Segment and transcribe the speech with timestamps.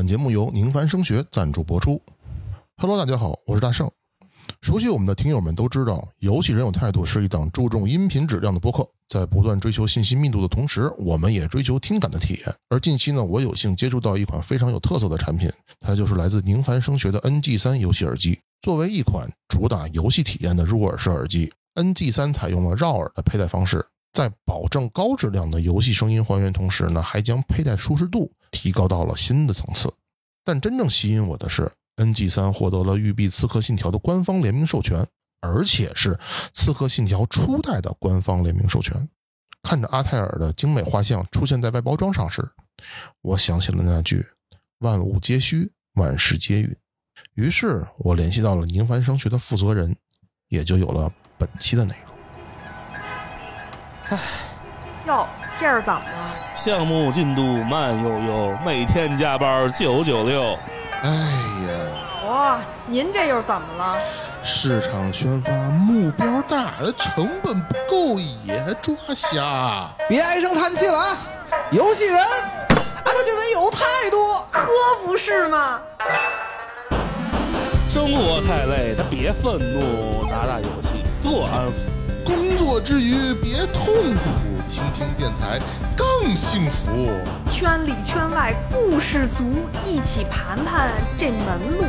[0.00, 2.00] 本节目由宁凡声学赞助播出。
[2.78, 3.86] Hello，大家好，我是大圣。
[4.62, 12.54] 熟悉我们的听友们都知道，游戏人有态度是一档注重音频质量的播客，在不断追求信息密度的同时，我们也追求听感的体验。
[12.70, 18.40] 而近期呢，我有幸接触到一款非常有特色的产品，它就是来自宁凡声学的 NG 三游戏耳机。
[18.62, 29.92] 作为一款主打游戏体验的入耳式耳机，NG 三采用了绕耳的佩戴方式，在保证高质量的游戏声音还原同时呢，还将佩戴舒适度提高到了新的层次。
[30.44, 31.70] 但真正吸引我的是。
[31.96, 35.06] NG 三获得了育碧《刺客信条》的官方联名授权，
[35.42, 36.14] 而且是
[36.54, 39.06] 《刺客信条》初代的官方联名授权。
[39.62, 42.48] 看着阿泰尔的精美画像出现在外包装上时，
[43.20, 44.24] 我想起了那句
[44.80, 46.76] “万物皆虚，万事皆云”。
[47.36, 49.94] 于是我联系到了宁凡声学的负责人，
[50.48, 52.09] 也就有了本期的内容。
[54.10, 54.18] 唉，
[55.06, 55.24] 哟，
[55.56, 56.30] 这是怎么了？
[56.56, 60.58] 项目进度慢悠悠，每天加班九九六。
[61.02, 62.28] 哎呀！
[62.28, 63.96] 哇，您这又怎么了？
[64.42, 69.88] 市场宣发目标大，成本不够也抓瞎。
[70.08, 71.16] 别唉声叹气了啊！
[71.70, 72.26] 游戏人，啊，
[73.04, 73.78] 他就得有态
[74.10, 74.16] 度，
[74.50, 74.66] 可
[75.06, 75.78] 不是吗？
[77.88, 81.99] 生活太累，他别愤怒，打打游戏做安抚。
[82.24, 84.30] 工作之余别痛苦。
[84.72, 85.58] 听听电台
[85.96, 87.10] 更幸福，
[87.50, 89.44] 圈里圈外故事足，
[89.86, 91.84] 一起盘盘这门路。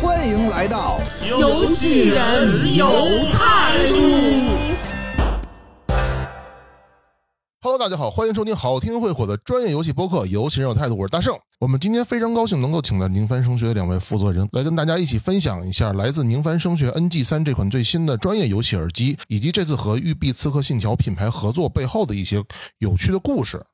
[0.00, 0.98] 欢迎来到
[1.28, 2.86] 游戏人有
[3.32, 4.71] 态度。
[7.64, 11.32] Hello，大家好，欢迎收听好听会火的专业游戏播客《游戏人有态度》，我是大圣。
[11.60, 22.42] 我们今天非常高兴能够请到宁帆声学的两位负责人来跟大家一起分享一下来自宁帆声学 NG 三这款最新的专业游戏耳机，以及这次和育碧《刺客信条》品牌合作背后的一些
[22.78, 23.64] 有趣的故事。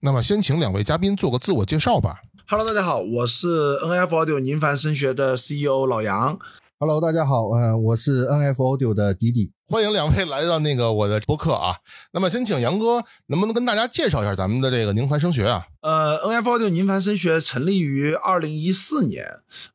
[0.00, 2.16] 那么，先请两位嘉宾做个自我介绍吧。
[2.48, 6.36] Hello，大家好，我是 NF Audio 宁帆声学的 CEO 老杨。
[6.80, 9.52] Hello，大家好，呃，我是 NF Audio 的迪迪。
[9.70, 11.76] 欢迎两位来到那个我的播客啊。
[12.12, 15.66] 那么，先请杨哥能不能跟大家介绍一下咱们的这个宁凡声学啊？
[15.82, 19.26] 呃，N F Audio 宁凡声学成立于二零一四年。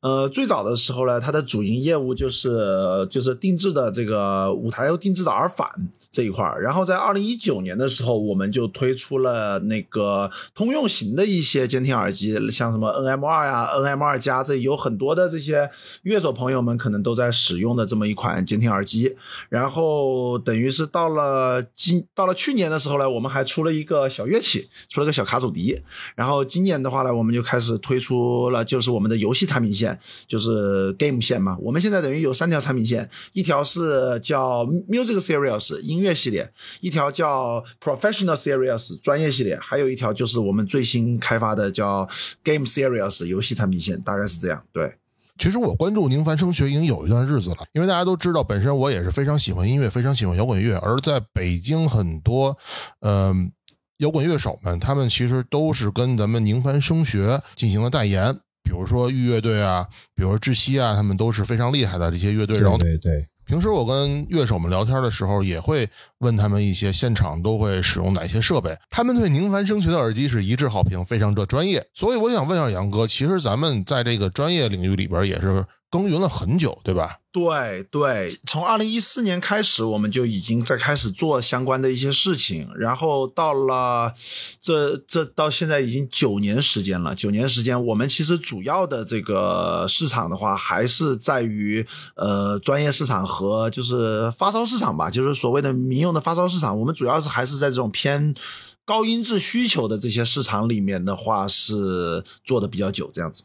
[0.02, 5.70] 呃，最早的时候呢，它的主营业务就是就是定制的这个舞台又定制的耳返
[6.12, 6.60] 这一块儿。
[6.60, 15.70] 然后在二零一九年的时候，我们就推出了那个通用型的一些监听耳机，像什么 N M 二呀、N M 二加，这有很多的这些
[16.02, 19.16] 乐手朋友们可能都在使用的这么一款监听耳机。
[19.50, 25.82] 然后哦等于是到了今到了去年的时候呢，我们还出了一个小乐器，出了个小卡祖笛。
[26.16, 31.58] 然后今年的话呢，我们就开始推出了，就是我们的游戏产品线，就是 Game 线嘛。
[31.60, 36.52] 我们现在等于有三条产品线，一条是叫 Music Series 音乐系列，
[36.82, 42.08] 一条叫 Professional Series 专业系列，还有一条就是我们最新开发的叫
[42.44, 44.64] Game Series 游戏产品线，大概是这样。
[44.72, 44.96] 对，
[45.38, 52.58] 其实我关注宁凡升学已经有一段日子了，因为大家都知道，本身我也是非常喜欢音乐，非常喜欢摇滚乐，而在北京很多，
[53.02, 53.52] 嗯。
[53.98, 62.58] 摇滚乐手们，他们其实都是跟咱们宁凡升学进行了代言，比如说御乐队啊，比如说窒息啊，他们都是非常厉害的这些乐队。
[62.58, 63.26] 对对对。
[63.46, 65.90] 平时我跟乐手们聊天的时候，也会
[66.20, 71.86] 问他们一些现场都会使用哪些设备，他们对宁凡声学的耳机是一致好评，非常的专业。
[71.94, 75.66] 所以我想问一下杨哥，其实咱们在这个专业领域里边也是。
[75.94, 77.20] 耕耘了很久，对吧？
[77.32, 84.12] 对对，从二零一四年开始，我们就已经在开始做相关的一些事情，然后到了
[84.60, 87.14] 这这到现在已经九年时间了。
[87.14, 96.80] 九年时间，我们其实主要的这个市场的话，还是在于呃专业市场和就是发烧市场吧，就是所谓的民用的发烧市场。
[96.80, 98.34] 我们主要是还是在这种偏
[98.84, 103.44] 高音质需求的这些市场里面的话，是做的比较久，这样子。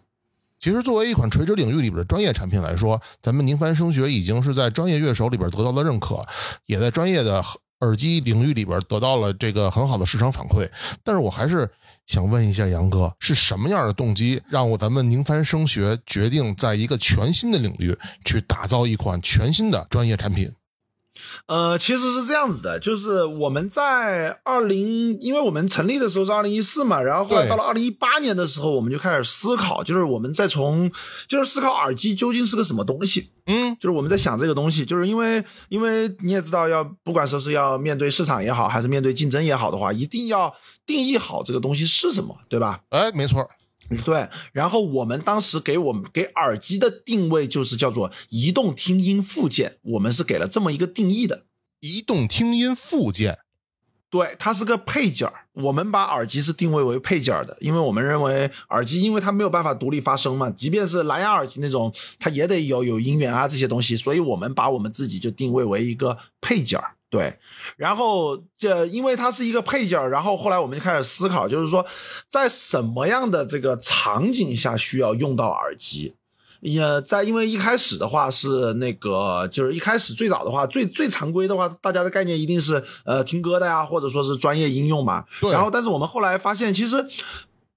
[0.61, 6.21] 其实，作为一款垂直领域里边的专业产品来说，咱们宁帆声学已经是在专业乐手里边得到了认可，
[6.67, 7.45] 也在专业的
[7.81, 10.69] 耳机领域里边得到了这个很好的市场反馈。
[11.05, 11.71] 但是我还是
[12.07, 20.53] 想问一下杨哥，是什么样的动机让我咱们宁帆声学决定在一个全新的领域去打造一款全新的专业产品？
[21.47, 30.91] 呃，其实是这样子的，就是我们在二零，因为我们成立的时候是二零一四嘛，然后后来到了二零一八年的时候，我们就开始思考，就是我们在从，
[31.29, 40.55] 就是思考耳机究竟是个什么东西，嗯，就是我们在想这个东西，就是因为，因为你也知道，要不管说是要面对市场也好，还是面对竞争也好的话，一定要
[40.87, 42.81] 定义好这个东西是什么，对吧？
[42.91, 43.49] 哎，没错。
[44.05, 51.45] 对，然后我们当时给我们给耳机的定位就是叫做移动听音附件，我们是给了这么一个定义的。
[51.81, 53.39] 移动听音附件，
[54.11, 55.47] 对，它是个配件儿。
[55.53, 66.98] 我们把耳机是定位为配件儿的，因为我们认为耳机，因为它没有办法独立发声嘛，即便是蓝牙耳机那种，它也得有有音源啊这些东西，所以我们把我们自己就定位为一个配件儿。
[67.11, 67.39] 对，
[67.77, 71.85] 然后这因为它是一个配件儿，然后后来我们就开始思考，就是说
[72.29, 76.15] 在什么样的这个场景下需要用到耳机。
[76.61, 85.25] 也在，因为一开始的话是那个，就是一开始最早的话，最最常规的话，大家的概念一定是呃听歌的呀，或者说是专业应用嘛。
[85.41, 86.97] 对然后，但是我们后来发现，其实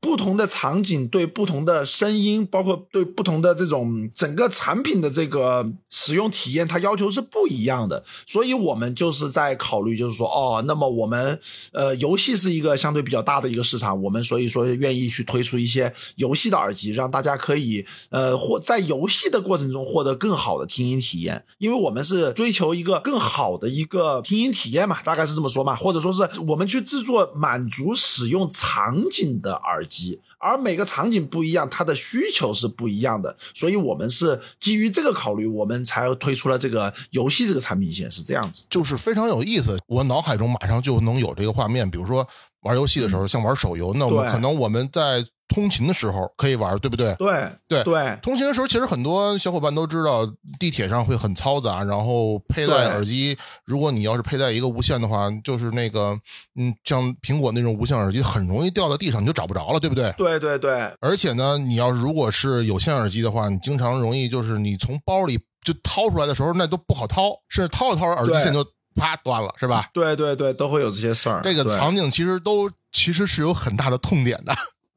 [0.01, 8.03] 不同的场景对不同的声音，包括对不同的这种整个产品的这个使用体验，它要求是不一样的。
[8.25, 11.39] 所以我们就是在考虑，就是说，哦，那么我们
[11.71, 29.90] 呃，游戏是一个相对比较大的一个市场，我们所以说愿意去推出一些游戏的耳机，让大家可以呃获在游戏的过程中获得更好的听音体验，因为我们是追求一个更好的一个听音体验嘛，大概是这么说嘛，或者说是我们去制作满足使用场景的耳机。
[30.37, 38.65] 而每个场景不一样，它的需求是不一样的，所以我们是基于这个考虑，我们才推出了这个游戏这个产品线，是这样子。
[38.69, 39.77] 就是非常有意思。
[39.87, 42.27] 我脑海中马上就能有这个画面，比如说
[42.61, 47.13] 玩游戏的时候，像玩手游，那我们可能我们在通勤的时候可以玩，对不对？
[47.15, 50.25] 对对对通勤的时候，其实很多小伙伴都知道，
[50.57, 56.17] 地铁上会很嘈杂，然后佩戴耳机，如果你要是佩戴一个无线的话，就是那个，
[56.55, 60.13] 嗯，像苹果那种无线耳机，很容易掉到地上，你就找不着了，对不对？
[60.17, 68.65] 对对对而且呢，你要如果是有线耳机的话，你经常容易就是你从包里就掏出来的时候，那都不好掏，甚至掏着掏着耳机线就
[68.95, 69.89] 啪断了，是吧？
[69.93, 71.41] 对对对，都会有这些事儿。
[71.43, 74.53] 这个场景其实都其实是有很大的痛点的。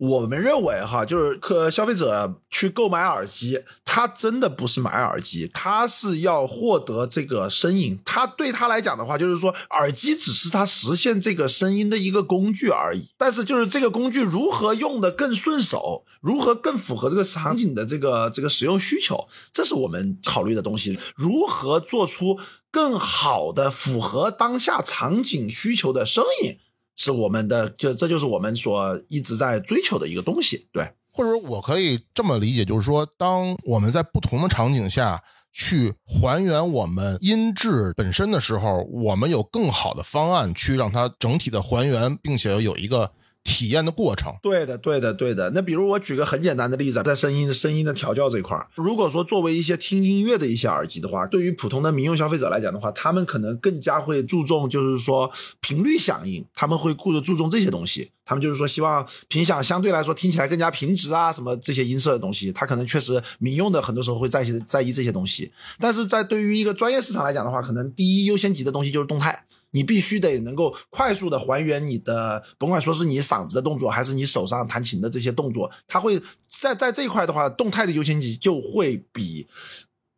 [0.08, 7.98] 我们认为哈，就是客消费者去购买耳机，他真的不是买耳机，他是要获得这个声音。
[8.04, 13.08] 他对他来讲的话，就是说耳机只是他实现这个声音的一个工具而已。
[13.16, 20.98] 但是就是这个工具如何用的更顺手，如何更符合这个场景的这个这个使用需求，这是我们考虑的东西。
[21.16, 22.38] 如何做出
[22.70, 26.58] 更好的符合当下场景需求的声音？
[26.96, 30.69] 是我们的，就这就是我们所一直在追求的一个东西。
[30.73, 43.11] 对，或者我可以这么理解，就是说，当我们在不同的场景下去还原我们音质本身的时候，我们有更好的方案去让它整体的还原，并且有一个
[43.44, 44.35] 体验的过程。
[44.43, 45.50] 对的，对的，对的。
[45.55, 55.31] 那比如我举个很简单的例子，在声音的声音的调教这一块儿，如果说作为一些听音乐的一些耳机的话，对于普通的民用消费者来讲的话，他们可能更加会注重就是说
[55.61, 58.11] 频率响应，他们会顾着注重这些东西。
[58.26, 65.52] 他们就是说希望频响相对来说听起来更加平直啊，什么这些音色的东西，他可能确实民用的很多时候会在意在意这些东西。
[65.79, 69.44] 但是在对于一个专业市场来讲的话，可能第一优先级的东西就是动态。
[69.74, 79.48] 你必须得能够快速的还原你的，甭管说是你嗓子的动作，还是你手上弹琴的这些动作，它会在在这一块的话，动态的优先级就会比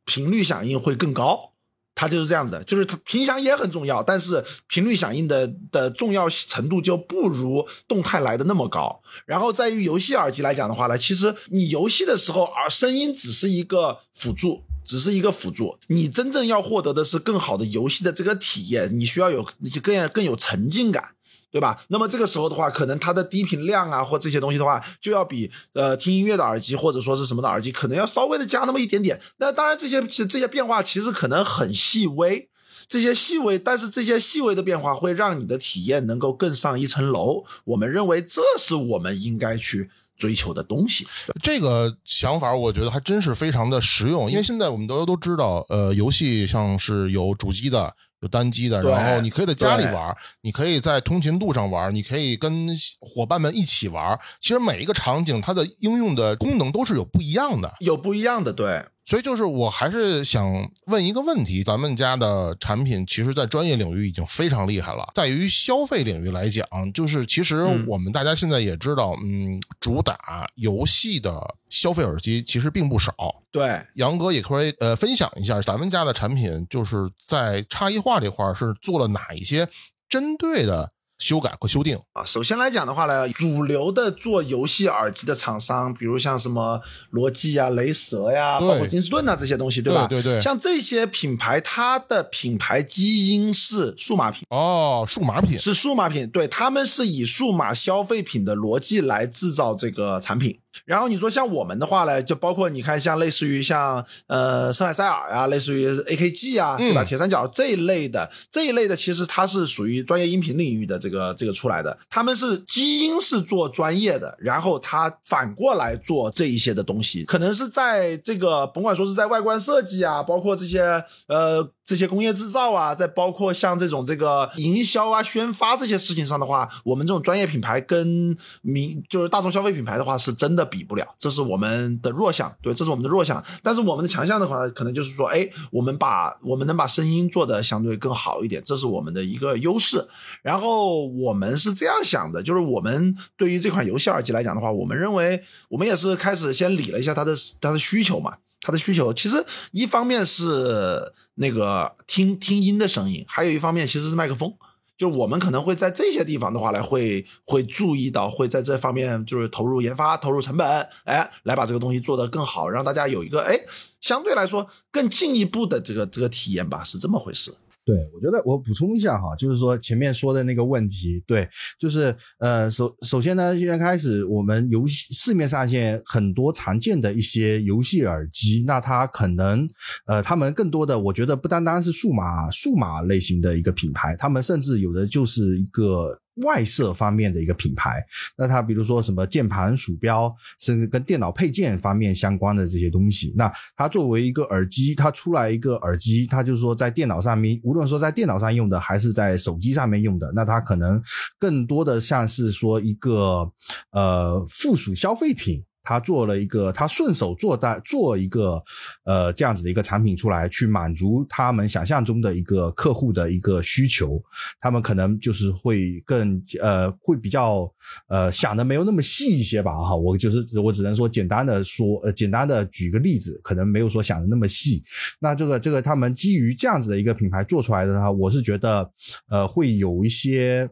[0.04, 1.52] 频率响应会更高。
[1.98, 9.00] 它就是这样子的，就是它频响也很重要，但是频率响应的的重要程度就不如动态来的那么高。
[9.24, 14.65] 然后在于游戏耳机来讲的话呢，其实你游戏的时候，耳声音只是一个辅助。
[14.86, 19.44] 只是一个辅助，你真正要获得的是更好的游戏的这个体验，你需要有
[19.82, 21.10] 更更有沉浸感，
[21.50, 21.82] 对吧？
[21.88, 29.20] 那么这个时候的话，可能它的低频量啊或这些东西的话，就要比呃听音乐的耳机或者说是什么的耳机，可能要稍微的加那么一点点。
[29.38, 32.48] 那当然，这些这些变化其实可能很细微，
[32.86, 37.44] 这些细微，但是这些细微的变化会让你的体验能够更上一层楼。
[37.64, 41.06] 我们认为这是我们应该去追求的东西。
[41.42, 47.94] 这个想法，我觉得还真是非常的实用，因为现在我们都都知道，呃，游戏像是有主机的。
[48.20, 52.68] 有单机的，然后你可以在家里玩，你可以在通勤路上玩，你可以跟
[52.98, 54.18] 伙伴们一起玩。
[54.40, 57.74] 其实每一个场景它的应用的功能都是有不一样的。
[57.80, 58.86] 有不一样的，对。
[59.06, 73.14] 所以就是我还是想问一个问题：咱们家的产品其实，在专业领域已经非常厉害了，在于消费领域来讲，就是其实嗯我们大家现在也知道，嗯，主打游戏的消费耳机其实并不少。
[73.52, 79.68] 对，杨哥也可以呃分享一下咱们家的产品，就是在差异化这块儿是做了哪一些
[80.08, 81.98] 针对的修改和修订。
[82.12, 86.80] 啊，首先来讲的话呢，主流的做游戏耳机的厂商，比如像什么
[87.10, 90.06] 罗技啊、雷蛇呀、包括金士顿啊这些东西，对吧？
[90.06, 100.58] 对对对像这些品牌，它的品牌基因是数码品，哦，数码品是数码品，对，他们是以数码消费品的逻辑来制造这个产品。
[100.84, 107.02] 然后你说像我们的话呢，就包括你看像类似于像呃深海塞尔呀、类似于 AKG 啊，对吧？
[107.02, 107.06] 嗯。
[107.06, 133.42] 铁三角这一类的这一类的，其实它是属于专业音频领域的这个这个出来的，他们是基因是做专业的，然后他反过来做这一些的东西，可能是在这个甭管说是在外观设计啊，包括这些呃这些工业制造啊，再包括像这种这个营销啊、宣发这些事情上的话，我们这种专业品牌跟民就是大众消费品牌的话，是真的比不了，这是我们的弱项，对，这是我们的弱项。
[133.62, 140.04] 但是我们的强项的话，可能就是说，哎，我们把我们能把声音做的相对更好一点，这是我们的一个优势。
[140.42, 148.38] 然后我们是这样想的，就是我们对于这款游戏耳机来讲的话，我们认为我们也是开始先理了一下它的它的需求嘛。
[148.66, 154.52] 它的需求其实一方面是那个听听音的声音，还有一方面其实是麦克风。
[154.98, 160.66] 就是我们可能会在这些地方的话来，会会注意到，会在这方面就是投入研发、投入成本，
[161.04, 163.56] 哎，来把这个东西做得更好，让大家有一个哎
[164.00, 167.54] 相对来说更进一步的这个这个体验吧，是这么回事。
[167.86, 179.68] 对，我觉得我补充一下哈，就是说前面说的那个问题，对，就是呃，首首先呢，现在开始我们游戏市面上现在很多常见的一些游戏耳机，那它可能
[180.06, 186.20] 呃，他们更多的我觉得不单单是数码数码类型的一个品牌，他们甚至有的就是一个。
[186.44, 188.04] 外设方面的一个品牌，
[188.36, 201.02] 那它比如说什么键盘、鼠标，甚至跟电脑配件方面相关的这些东西，那它作为一个耳机，它出来一个耳机，它就是说在电脑上面，无论说在电脑上用的，还是在手机上面用的，那它可能
[201.38, 203.50] 更多的像是说一个
[203.92, 205.64] 呃附属消费品。
[205.86, 208.60] 他做了一个，他顺手做大做一个，
[209.04, 214.20] 呃，这样子的一个产品出来，去满足他们想象中的一个客户的一个需求。
[214.60, 217.72] 他们可能就是会更呃，会比较
[218.08, 219.94] 呃想的没有那么细一些吧，哈。
[219.94, 224.82] 我就是我只能说简单的说，呃，简单的举个例子，可能没有说想的那么细。
[225.20, 228.90] 那这个这个他们基于这样子的一个品牌做出来的话，我是觉得
[229.30, 230.68] 呃会有一些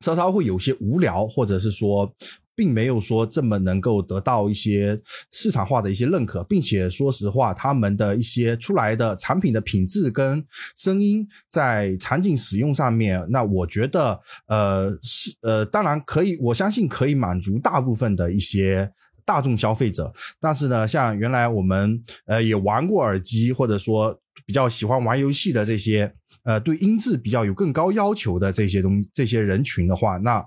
[0.00, 2.14] 稍稍会有些无聊，或者是说。
[2.56, 10.44] 并没有说这么能够得到一些市场化的一些认可，并且说实话，他们的一些出来的产品的品质跟
[10.76, 18.92] 声音在场景使用上面，那我觉得呃是呃当然可以，我相信可以满足大部分的一些。
[19.26, 30.44] 大众消费者，但是呢，像原来我们呃也玩过耳机，或者说比较喜欢玩游戏的这些呃对音质比较有更高要求的这些东这些人群的话，那。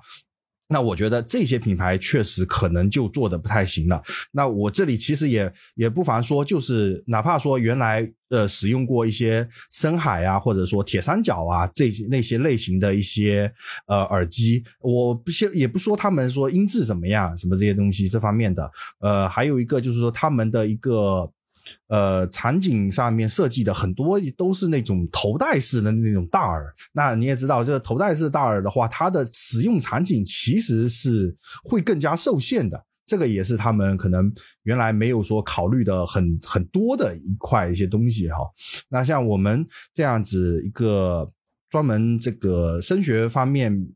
[0.69, 4.01] 那我觉得这些品牌确实可能就做的不太行了。
[4.31, 13.51] 那我这里其实也也不妨说，就是哪怕说原来呃使用过一些深海啊，或者说铁三角啊这些那些类型的一些
[13.87, 18.69] 呃耳机，我不先也不说他们说音质怎么样，什么这些东西这方面的，
[18.99, 21.31] 呃，还有一个就是说他们的一个。
[21.87, 26.73] 呃，场景上面设计的很多都是那种头戴式的那种大耳。
[26.93, 32.85] 那你也知道，这个头戴式大耳的话，它的使用场景其实是会更加受限的。
[33.05, 34.31] 这个也是他们可能
[34.63, 38.37] 原来没有说考虑的很很多的一块一些东西哈。
[38.89, 41.29] 那像我们这样子一个
[41.69, 43.87] 专门这个声学方面。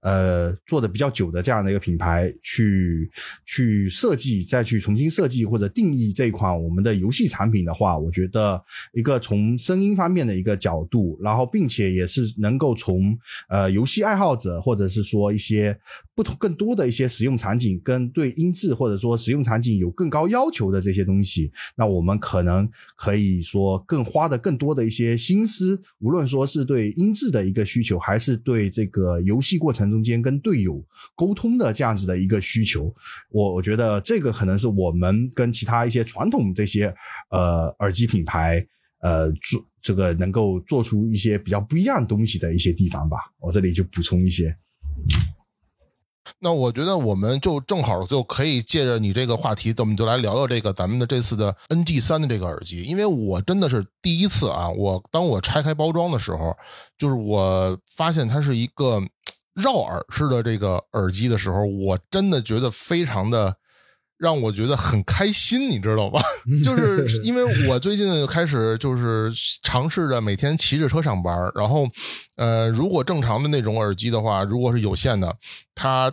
[0.00, 3.10] 呃，做的比较久的这样的一个品牌，去
[3.44, 8.62] 去设计，再去重新设计或者定义这一款我们的游戏产品的话，我觉得
[8.94, 13.16] 一个从声音方面的一个角度，然后并且也是能够从
[13.48, 15.78] 呃游戏爱好者或者是说一些
[16.14, 29.57] 不同更多的一些使用场景跟对音质或者说使用场景有更高要求的这些东西，那我们可能可以说更花的更多的一些心思，无论说是对音质的一个需求，还是对这个游戏。
[29.58, 30.82] 过程中间跟队友
[31.14, 32.94] 沟通的这样子的一个需求，
[33.30, 36.94] 我我觉得这个可能是我们跟其他一些传统这些
[37.30, 38.64] 呃耳机品牌
[39.00, 43.18] 呃做这个能够做出一些比较不一样东西的一些地方吧。
[43.38, 44.56] 我这里就补充一些。
[46.40, 56.54] 那我觉得我们就正好就可以借着你这个话题，我们就来聊聊这个咱们的这次的 NG 三的这个耳机，因为我真的是第一次啊，我当我拆开包装的时候，
[56.98, 59.00] 就是我发现它是一个。
[59.58, 63.54] 绕耳式的这个耳机的时候，我真的觉得非常的
[64.16, 66.20] 让我觉得很开心，你知道吗？
[66.64, 71.88] 就 是因为我最近开始就是尝试着每天骑着车上班，然后
[72.36, 75.36] 呃，如果正常的那种耳机的话，如果是有线的，
[75.74, 76.12] 它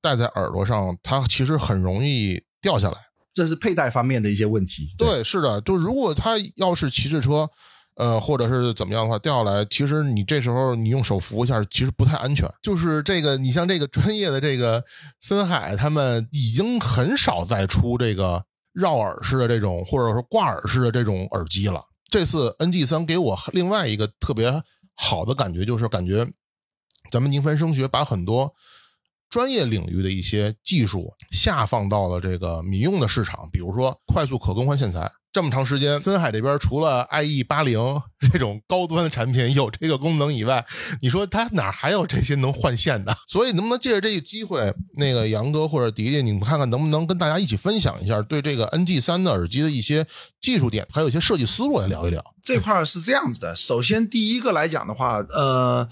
[0.00, 2.98] 戴在耳朵上，它其实很容易掉下来。
[3.34, 4.94] 这是佩戴方面的一些问题。
[4.98, 7.48] 对，是的，就如果他要是骑着车。
[7.96, 12.50] 呃，或者是怎么样的话掉下来，其实你这时候你用手扶一下，其实不太安全。
[12.62, 14.82] 就是这个，你像这个专业的这个
[15.20, 21.82] 森海，他们已经很少再出这个绕耳式的这种，或者说挂耳式的这种耳机了。
[22.10, 24.50] 这次 NG 三给我另外一个特别
[24.94, 26.26] 好的感觉，就是感觉
[27.10, 28.54] 咱们宁帆声学把很多
[29.28, 35.10] 专业领域的一些技术下放到了这个民用的市场，比如说快速可更换线材。
[35.32, 37.80] 这么长时间，森海这边除了 IE 八零
[38.30, 40.64] 这种高端的产品有这个功能以外，
[41.00, 43.16] 你说它哪还有这些能换线的？
[43.26, 50.06] 所以能不能借着这个机会，那个杨哥或者迪迪，你们看看能不能跟大家一起分享一下对这个 NG 三的耳机的一些
[50.38, 52.22] 技术点，还有一些设计思路来聊一聊？
[52.42, 55.88] 这块儿是这样子的，首先第一个来讲的话，呃，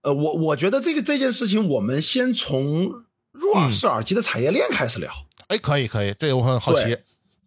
[0.00, 2.86] 呃，我我觉得这个这件事情，我们先从
[3.32, 5.12] 入耳式耳机的产业链开始聊。
[5.48, 6.96] 哎，可以可以，这个我很好奇。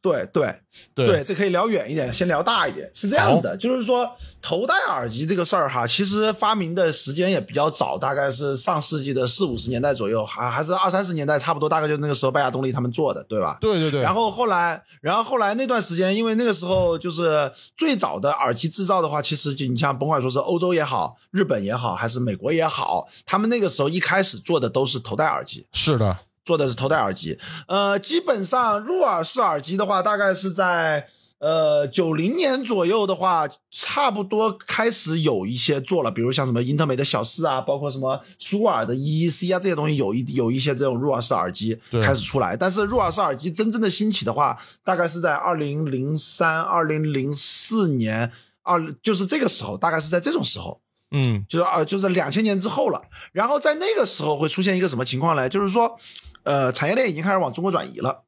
[0.01, 0.55] 对对
[0.95, 2.89] 对这可以聊远一点，先聊大一点。
[2.93, 4.09] 是这样子的，就是说
[4.41, 13.57] 头戴耳机这个事儿哈，其实发明的时间也比较早，大概是上世纪的四五十年代左右，还还是二三十年代，差不多，大概就那个时候，拜亚动力他们做的，对吧？
[13.59, 14.01] 对对对。
[14.01, 25.67] 然后后来，然后后来那段时间，因为那个时候就是最早的耳机制造的话，其实就你像甭管说是欧洲也好，日本也好，还是美国也好，他们那个时候一开始做的都是头戴耳机。
[25.73, 26.17] 是的。
[26.49, 27.37] 做的是头戴耳机，
[27.67, 31.05] 呃，基本上入耳式耳机的话，大概是在
[31.37, 42.57] 呃九零年左右的话，差不多开始有一些做了，比如像什么英特美的小四啊，包括什么舒尔的 EEC 啊这些东西，有一有一些这种入耳式耳机开始出来。
[42.57, 48.31] 但是入耳式耳机真正的兴起的话，大概是在二零零三、二零零四年，
[48.63, 50.81] 二就是这个时候，大概是在这种时候。
[51.11, 53.01] 嗯，就是啊，就是两千年之后了。
[53.31, 55.49] 然后在那个时候会出现一个什么情况呢？
[55.49, 55.97] 就是说，
[56.43, 58.23] 呃，产业链已经开始往中国转移了。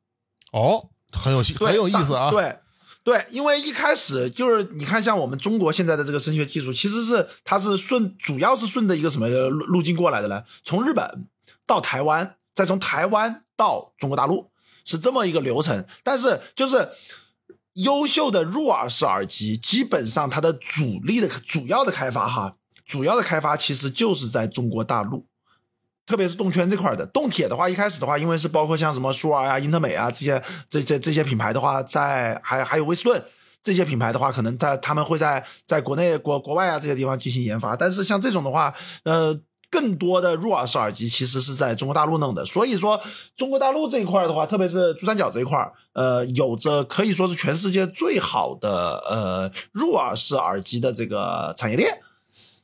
[0.52, 2.30] 哦，很有很有意思啊。
[2.30, 2.58] 对
[3.04, 10.44] 对，因为一开始就是你看，像我们中国现在的这个声学技术，其实是它是顺，主要是顺着一个什么路路径过来的呢？
[10.64, 11.28] 从日本
[11.66, 14.52] 到台湾，再从台湾到中国大陆，
[14.86, 15.84] 是这么一个流程。
[16.04, 16.90] 但是就是
[17.74, 22.58] 优秀的入耳式耳机，基本上它的主力的主要的开发哈。
[22.86, 25.26] 主要的开发其实就是在中国大陆，
[26.12, 27.06] 特别是动圈这块的。
[27.08, 33.24] 动铁的话，一开始的话，因为是包括像什么舒尔啊、英特美啊这些这这这些品牌的话，在还还有威斯顿
[33.64, 37.78] 这些品牌的话，可能在他们会在在国内国国外啊这些地方进行研发。
[37.78, 38.74] 但是像这种的话，
[39.06, 42.46] 呃，更多的入耳式耳机其实是在中国大陆弄的。
[42.46, 43.00] 所以说，
[43.38, 45.58] 中国大陆这一块的话，特别是珠三角这一块，
[45.94, 52.02] 呃，有着可以说是全世界最好的呃入耳式耳机的这个产业链。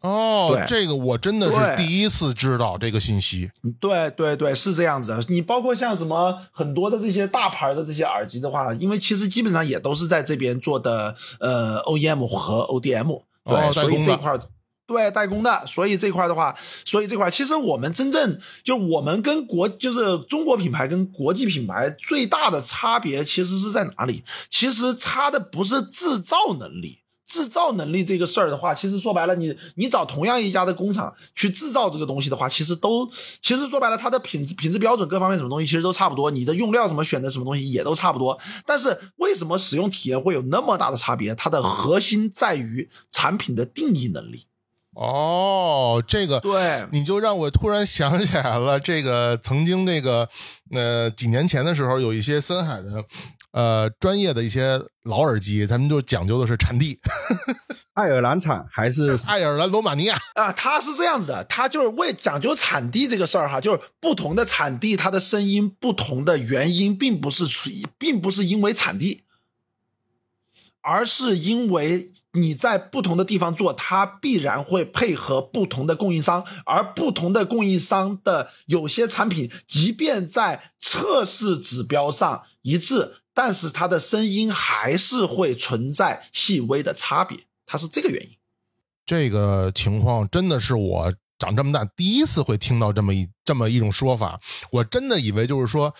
[0.01, 3.49] 哦，这个我真的是第一次知道这个信息。
[3.79, 5.23] 对对对，是这样子的。
[5.27, 14.37] 你包括像什么很多的这些大牌的这些耳机的话，因为其实基本上也都是在这边做的，呃，OEM 和 ODM，对，所以这块
[14.85, 16.55] 对代工的，所以这块的话，
[16.85, 24.23] 所以这块其实我们真正就我们跟国就是中国品牌跟国际品牌最大的差别，其实是在哪里？
[24.49, 26.99] 其实差的不是制造能力。
[27.27, 33.05] 制造能力这个事儿的话，其实说白了，你你找同样一家的工厂去制造这个东西的话，其实都
[33.41, 38.39] 其实说白了，它的品质品质标准各方面什么东西其实都差不多，你的用料什么选的什么东西也都差不多。
[38.65, 41.35] 但是为什么使用体验会有那么大的差别？
[41.35, 44.45] 它的核心在于产品的定义能力。
[44.93, 50.27] 哦，这个对，你就让我突然想起来了，这个曾经那个
[50.71, 53.03] 呃几年前的时候，有一些森海的。
[53.51, 56.99] 呃，专业的一些老耳机，咱们就讲究的是产地，
[57.93, 60.51] 爱尔兰产还是爱尔兰罗马尼亚啊？
[60.51, 69.23] 它是这样子的，它就是为讲究产地这个事儿哈，就是不同的产地，它的声音不同的原因，并不是出，并不是因为产地，
[70.81, 83.15] 而是因为你在不同的地方做，它必然会配合不同的供应商，而不同的供应商的有些产品，即便在测试指标上一致。
[83.37, 88.31] 但是它的声音还是会存在细微的差别，它是这个原因。
[89.05, 95.93] 这个情况真的是我长这么大第一次会听到这么一这么一种说法，我真的以为就是说。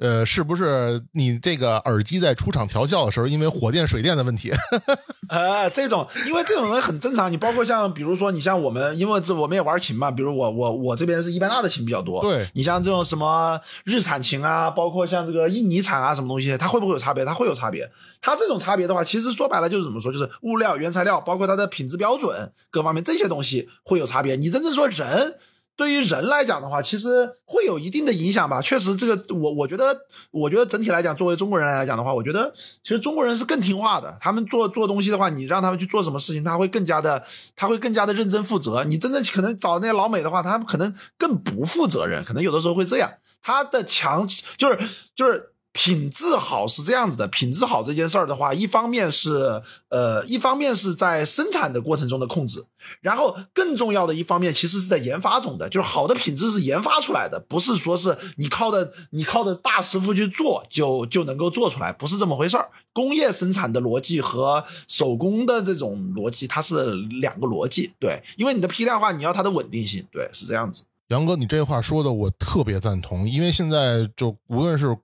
[0.00, 4.50] 呃，是不是你这个耳机在出厂调校的时候，因为火电水电的问题？
[5.28, 7.30] 呃，这种，因为这种人很正常。
[7.30, 12.22] 你包括像，比如说你像我们，因为这我们也玩琴嘛，比如我我我这边是一般大的琴比较多。
[12.22, 17.22] 对，你像这种什么日产琴啊，包括像这个印尼产啊，什么东西，它会不会有差别？
[17.24, 17.90] 它会有差别。
[18.22, 24.34] 它这种差别的话，其实说白了就是怎么说，就是物料、原材料，包括它的品质标准各方面这些东西会有差别。
[24.36, 25.36] 你真正说人。
[25.80, 28.60] 对于人来讲的话，其实会有一定的影响吧。
[28.60, 29.98] 确实，这个我我觉得，
[30.30, 34.18] 我觉得整体来讲，作为中国人来讲的话，我觉得其实中国人是更听话的。
[34.20, 37.24] 他们做做东西的话，你让他们去做什么事情，他会更加的，
[37.56, 38.84] 他会更加的认真负责。
[38.84, 43.10] 你真正可能找那些老美的话，他们可能更不负责任，可能有的时候会这样。
[43.40, 44.78] 他的强就是
[45.16, 45.54] 就是。
[45.82, 52.62] 品质好是这样子的，品质好这件事儿的话，一方面是呃，一方面是在生产的过程中的控制，
[53.00, 62.68] 然后更重要的一方面其实是在研发中的，就是好的品质是研发出来的，不是说是你靠的你靠的大师傅去做就就能够做出来，不是这么回事儿。
[62.92, 70.82] 工业生产的逻辑和手工的这种逻辑，它是两个逻辑，对，因为你的批量化你要它的稳定性，对，是这样子。
[71.08, 74.94] 杨哥，你这话说的我特别赞同，因为现在就无论是。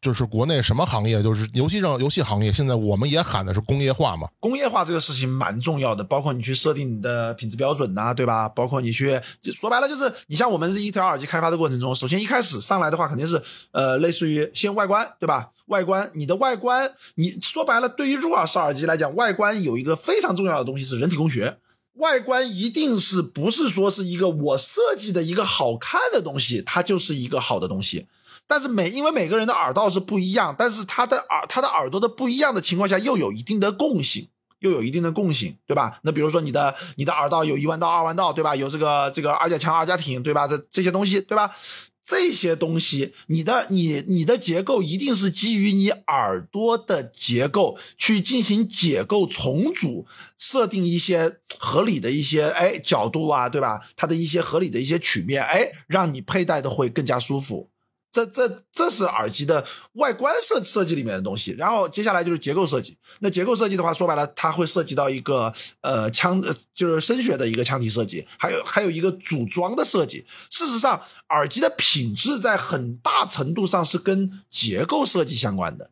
[0.00, 4.28] 就是国内什么行业，就是游戏上游戏行业，现在我们也喊的是工业化嘛。
[4.40, 8.48] 工业化这个事情蛮重要的，包括你去设定你的品质标准呐，对吧？
[8.48, 9.20] 包括你去
[9.52, 15.50] 说白了，就是你像我们这一条耳机开发的过程中，首先一开始上来的话，肯定是呃，类似于先外观，对吧？
[15.66, 21.58] 外观，你的外观，你说白了，对于入耳式耳机来讲，外观有一个非常重要的东西是人体工学。
[21.94, 28.06] 外观一定是不是说是一个我设计的一个好看的东西，它就是一个好的东西。
[28.50, 36.00] 但是每因为每个人的耳道是不一样，但是他的耳他的耳朵的不一样的情况下，又有一定的共性，又有一定的共性，对吧？
[36.02, 38.56] 那比如说你的你的耳道有一弯道、二弯道，对吧？
[38.56, 40.48] 有这个这个二加强、二加挺，对吧？
[40.48, 41.54] 这这些东西，对吧？
[42.02, 53.80] 这些东西，你的你你的结构一定是基于你耳朵的结构去进行解构重组，设定一些合理的一些哎角度啊，对吧？
[53.94, 57.70] 它的一些合理的一些曲面，哎，让你佩戴的会更加舒服。
[58.12, 62.98] 这这这是耳机的外观设设计里面的东西，然后接下来就是结构设计。
[63.20, 66.42] 那结构设计的话，说白了，它会涉及到一个呃腔，
[66.74, 70.26] 就是声学的一个腔体设计，还有还有一个组装的设计。
[70.50, 75.90] 事实上，耳机的品质在很大程度上是跟结构设计相关的。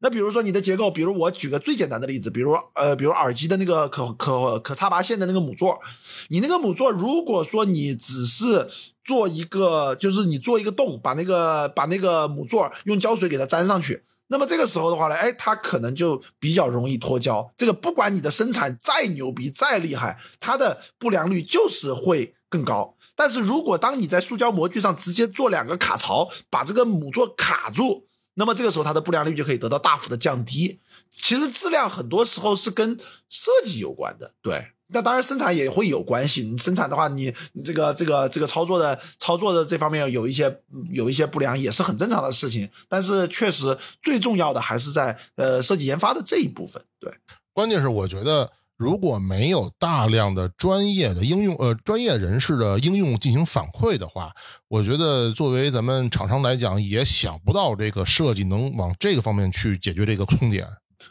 [0.00, 5.80] 那比如说你的结构，比如我举个最简单的例子，比如呃，比如耳机的那个可可可插拔线的那个母座，
[6.28, 8.68] 你那个母座，如果说你只是
[9.04, 17.52] 做一个，就是你做一个洞，把那个把那个母座用胶水给它粘上去，那么这个时候的话呢，哎，它可能就比较容易脱胶。
[17.56, 22.94] 这个不管你的生产再牛逼再厉害，它的不良率就是会更高。
[23.16, 28.04] 但是如果当你在塑胶模具上直接做两个卡槽，把这个母座卡住。
[28.38, 30.80] 那么这个时候，它的不良率就可以得到大幅的降低。
[31.10, 32.96] 其实质量很多时候是跟
[33.28, 34.68] 设计有关的，对。
[34.90, 36.44] 那当然生产也会有关系。
[36.44, 42.70] 你生产的话，你你这个这个这个操作的操作的这方面有一些有一些不良，也是很正常的事情。
[42.88, 47.12] 但是确实最重要的还是在呃设计研发的这一部分，对。
[47.52, 48.52] 关键是我觉得。
[48.78, 54.32] 如果没有大量的专业的应用，呃，专业人士的应用进行反馈的话，
[54.68, 60.66] 我觉得作为咱们厂商来讲，也想不到这个设计能往这个方面去解决这个痛点。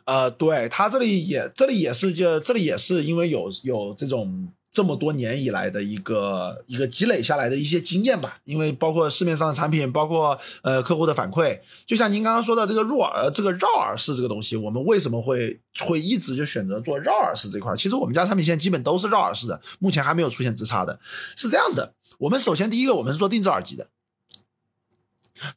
[0.06, 4.50] 呃，对他这里也，这里也是，就这里也是因为有有这种。
[4.78, 17.76] 这么多年以来的一个一个积累下来的一些经验吧，因为包括市面上的产品，包括呃客户的反馈，就像您刚刚说的这个入耳这个绕耳式这个东西，我们为什么会会一直就选择做绕耳式这块？
[17.76, 21.00] 其实我们家产品现在基本都是绕耳式的，目前还没有出现直插的。
[21.36, 23.88] 是这样子的，我们首先第一个我们是做定制耳机的，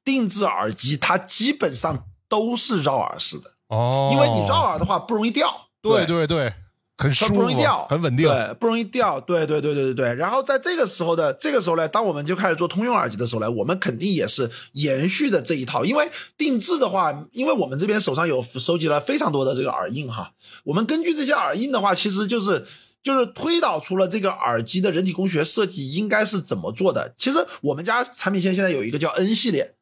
[0.02, 5.68] 定制耳机它基本上都是绕耳式的哦，因为你绕耳的话不容易掉。
[5.82, 6.54] 对对对。
[7.00, 10.14] 很舒服，不容易掉，很稳定，对，不容易掉，对，对，对，对，对，对。
[10.14, 15.82] 然后在这个时候的这个时候呢，当我们就开始做通用耳机的时候呢，我们肯定也是延续的这一套。
[15.82, 20.32] 因为定制的话，因为我们这边手上有收集了非常多的这个耳印哈，
[20.64, 22.66] 我们根据这些耳印的话，其实就是
[23.02, 27.14] 就是推导出了这个耳机的人体工学设计应该是怎么做的。
[27.16, 29.74] 其实我们家产品线现在有一个叫 N 系列。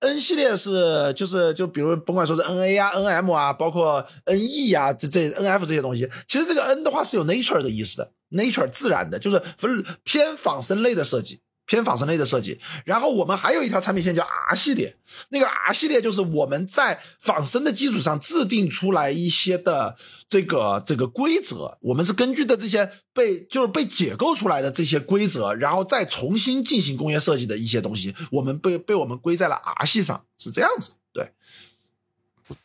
[0.00, 7.24] N 系列是就是就比如甭管说是 N A 啊、N M 啊，包括 N E 啊，这这 N F 这些东西，其实这个 N 的话是有
[7.24, 9.42] nature 的意思的，nature 自然的，就是
[10.04, 11.40] 偏仿生类的设计。
[11.68, 14.96] 偏仿生类的设计，然后我们还有一条产品线叫 R 系列，
[15.28, 19.94] 那个 R 系列就是我们在仿生的基础上制定出来一些的
[20.26, 31.32] 这个这个规则，我们是根据的这些被就是被解构出来的这些规则，然后再重新进行工业设计的一些东西，我们被被我们归在了 R 系上，是这样子，对，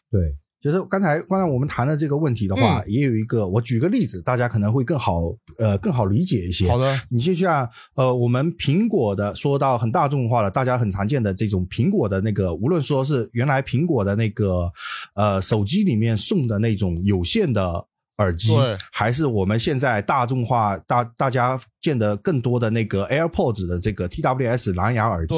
[0.10, 0.38] 对。
[0.64, 5.24] 就是刚才刚才我们谈的这个问题的话，也有一个，我举个例子，大家可能会更好
[5.60, 6.70] 呃更好理解一些。
[6.70, 14.72] 好的，你就像呃我们苹果的说到很大众化了，大家很常见的这种苹果的那个，无论说是原来苹果的那个
[15.16, 17.86] 呃手机里面送的那种有线的
[18.20, 18.56] 耳机，
[18.94, 25.36] 还是我们现在大众化大大家见的更多的那个 AirPods 的这个 TWS 蓝牙耳机，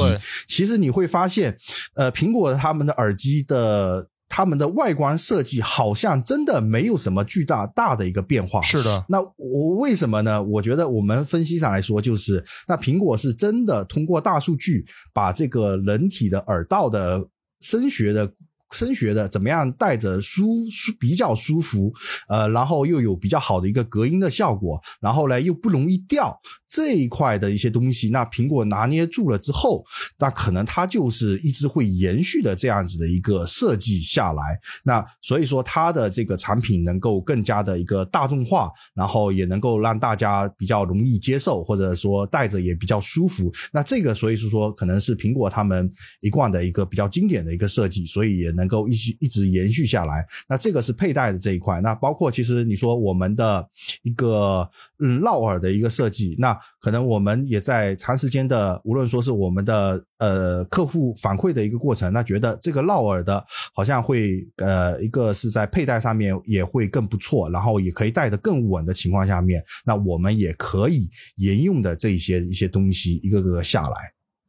[0.47, 1.57] 其实你会发现，
[1.95, 8.61] 呃，苹果他们的耳机的他们的外观设计好像真的没有什么巨大大的一个变化。
[8.61, 10.43] 是的，那我为什么呢？
[10.43, 17.25] 我觉得我们分析上来说，就是那苹果是真的通过大数据把这个人体的耳道的
[17.61, 18.29] 声学的。
[18.75, 21.93] 声学的怎么样戴着舒舒比较舒服，
[22.27, 29.85] 呃，然后又有比较好的一个隔音的效果，然后呢又不容易掉这一块的一些东西，那苹果拿捏住了之后，
[30.19, 34.59] 那可能它就是一直会延续的这样子的一个设计下来。
[34.83, 43.51] 那所以说它的这个产品能够更加的一个大众化，然后也能够让大家比较容易接受，或者说戴着也比较舒服。
[43.71, 45.89] 那这个所以是说可能是苹果他们
[46.21, 50.25] 一贯的一个比较经典的一个设计，所以也能能够一直一直延续下来。
[50.49, 53.69] 那这个是佩戴的这一块，那包括其实你说我们的
[54.01, 54.67] 一个
[54.99, 73.95] 嗯绕耳的一个设计，那可能我们也在长时间的，无论说是我们的呃客户反馈的一个过程，那觉得这个绕耳的好像会呃一个是在佩戴上面也会更不错，然后也可以戴得更稳的情况下面，那我们也可以沿用的这一些一些东西一个个下来，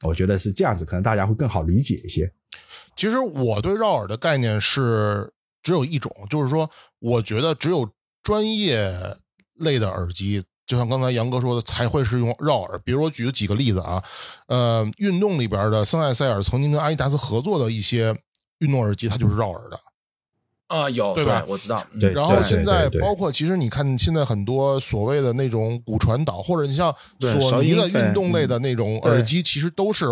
[0.02, 2.33] 我觉得是这样子，可能大家会更好理解一些。
[2.95, 5.31] 其实我对绕耳的概念是
[5.62, 7.88] 只有一种，就是说，我觉得只有
[8.23, 8.90] 专业
[9.57, 12.79] 类的耳机，就像刚才杨哥说的，才会是用绕耳。
[12.81, 14.03] 比如我举几个例子啊，
[14.49, 18.16] 呃，运动里边的森海塞尔曾经跟阿迪达斯合作的一些
[18.59, 19.79] 运动耳机，它就是绕耳的。
[20.69, 30.07] 啊，有对吧我知道，嗯对然后现在包括其实你看现在很多所谓的那种骨传导，或者你像索尼的运动类的那种耳机，其实都是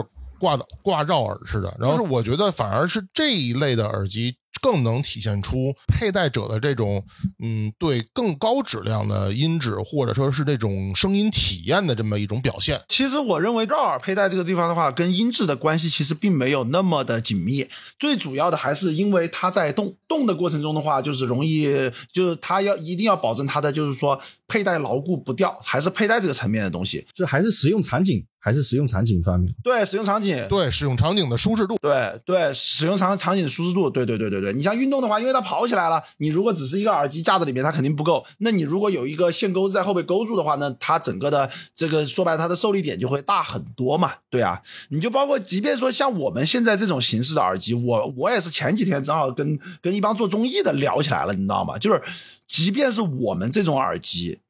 [0.44, 1.74] 挂的挂绕耳似的。
[1.80, 7.04] 然后是我觉得反而是这一类的耳机更能体现出佩戴者的这种
[7.42, 12.80] 嗯对更高质量的音质或者说是这种声音体验的这么一种表现。
[12.88, 17.66] 其实我认为绕耳佩戴这个地方的话，跟音质的关系其实并没有那么的紧密。
[17.98, 21.64] 最主要的还是因为它在动动的过程中的话，就是容易，
[22.12, 27.06] 就是它要一定要保证它的就是说佩戴牢固不掉，还是佩戴这个层面的东西。
[27.12, 29.50] 这还是使用场景，还是使用场景方面。
[29.62, 34.52] 对，使用场景，对使用场景的舒适度，对对，使用场场景的舒适度，对对对对对。
[34.52, 38.22] 你像运动的话，因为它跑起来了，你如果只是一个耳机架子里面，它肯定不够。
[38.40, 44.12] 那你如果有一个线钩子在后背勾住的话，那它整个的这个说白了，它的受力点就会大很多嘛。
[44.28, 51.78] 对啊，你就包括即便说像我们现在这种形式的耳机，我我也是前几天正好跟跟一帮做综艺的聊起来了，你知道吗？
[51.78, 52.02] 就是
[52.46, 54.40] 即便是我们这种耳机，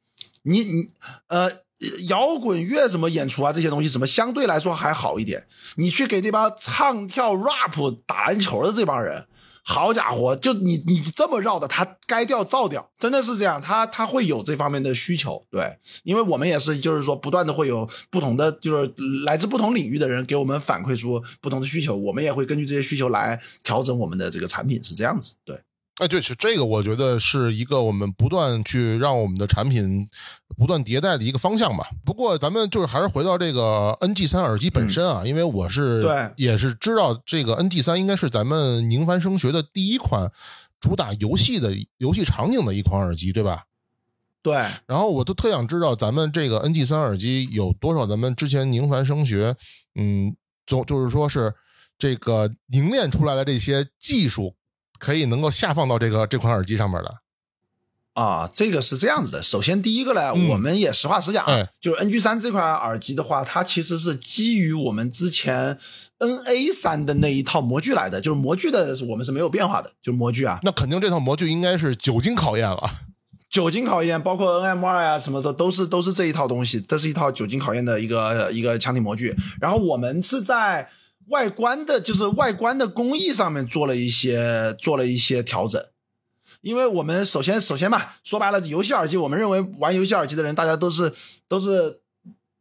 [0.42, 0.88] 你你
[1.28, 1.48] 呃。
[2.08, 5.46] 摇滚乐什么演出啊，这些东西什么相对来说还好一点。
[5.76, 9.26] 你去给那帮唱跳 rap 打篮球的这帮人，
[9.62, 13.60] 好家伙，就你你这么绕的，他该掉照掉，真的是这样。
[13.60, 18.94] 他他会有这方面的需求，对，因为我们也是，就是说不断的会有不同的，就是
[19.24, 25.58] 来自不同领域的人给我们反馈出不同的需求，我们也会根据这些需求来调整我们的这个产品，是这样子，对。
[25.98, 30.08] 哎，对，是这个，我觉得是一个我们不断去让我们的产品
[30.56, 31.88] 不断迭代的一个方向吧。
[32.04, 40.28] 不过，咱们就是还是回到这个 NG 三耳机本身啊，因为我是对也是知道这个 NG 三应该是咱们宁帆声学的第一款
[40.80, 43.62] 主打游戏的游戏场景的一款耳机，对吧？
[44.42, 44.54] 对，
[44.86, 49.54] 然后我都特想知道咱们这个 NG 三耳机有多少咱们之前宁凡声学，
[49.94, 50.34] 嗯，
[50.66, 51.54] 总就是说是
[51.96, 54.56] 这个凝练出来的这些技术。
[54.98, 57.14] 可以能够下放到这个这款耳机上面的
[58.14, 59.42] 啊，这个是这样子的。
[59.42, 65.76] 首先，第一个呢，嗯我们也实话实讲，哎就是 NG 三这款耳机的话，它其实是基于我们之前
[66.20, 70.60] NA 三的那一套模具来的，就是模具的我们是没有变化的，就是模具啊。
[70.62, 72.88] 那肯定这套模具应该是久经考验了。
[73.50, 79.34] 久经考验，包括 NM 二呀什么的，都是都是这一套东西，这是一套久经考验的一个一个腔体模具。
[79.60, 80.88] 然后我们是在
[81.28, 85.82] 外观的，就是外观的工艺上面做了一些做了一些调整。
[86.60, 91.12] 因为我们首先首先嘛，说白了，游戏耳机，我们认为玩游戏耳机的人，大家都是
[91.46, 92.00] 都是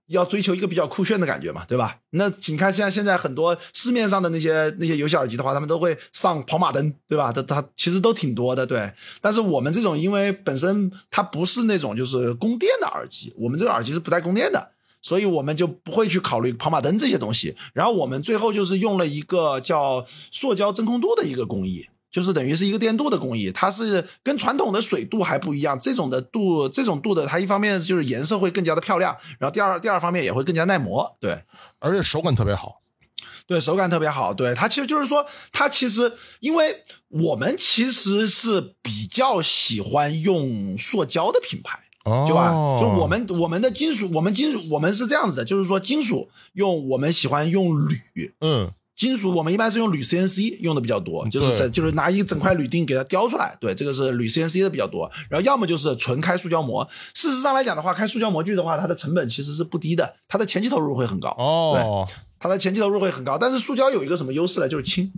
[0.07, 1.99] 要追求一个比较酷炫的感觉嘛，对吧？
[2.09, 7.31] 那你看，像现在很多市面上的那些那些游戏耳机的话，他们都会上跑马灯，对吧？
[7.31, 8.91] 它它其实都挺多的，对。
[9.21, 14.72] 但是我们这种，因为本身它不是那种就是供电的耳机，我们这个耳机是不带供电的。
[15.03, 25.77] 所以我们就不会去考虑跑马灯这些东西，然后我们最后就是用了一个叫塑胶真空镀的一个工艺，就是等于是一个电镀的工艺，它是跟传统的水镀还不一样。
[25.77, 31.43] 这种的镀，这种镀的，它一方面就是颜色会更加的漂亮，然后第二第二方面也会更加耐磨，对，
[31.79, 32.79] 而且手感特别好。
[33.45, 34.33] 对，手感特别好。
[34.33, 41.82] 对它其实就是说，它其实因为我们其实是比较喜欢用塑胶的品牌。
[42.03, 42.51] 哦，对吧？
[42.79, 55.09] 就我们我们的金属，我们金属我们是这样子的，就是说金属用我们喜欢用铝，嗯，金属我们一般是用铝 CNC 用的比较多，就是对在就是拿一整块铝锭给它雕出来，对，这个是铝 CNC 的比较多。
[55.29, 56.87] 然后要么就是纯开塑胶模。
[57.13, 63.37] 事实上来讲的话，开塑胶模具的话，它的成本其实是不低的，它的前期投入会很高，哦，它的前期投入会很高。
[63.37, 64.67] 但是塑胶有一个什么优势呢？
[64.67, 65.11] 就是轻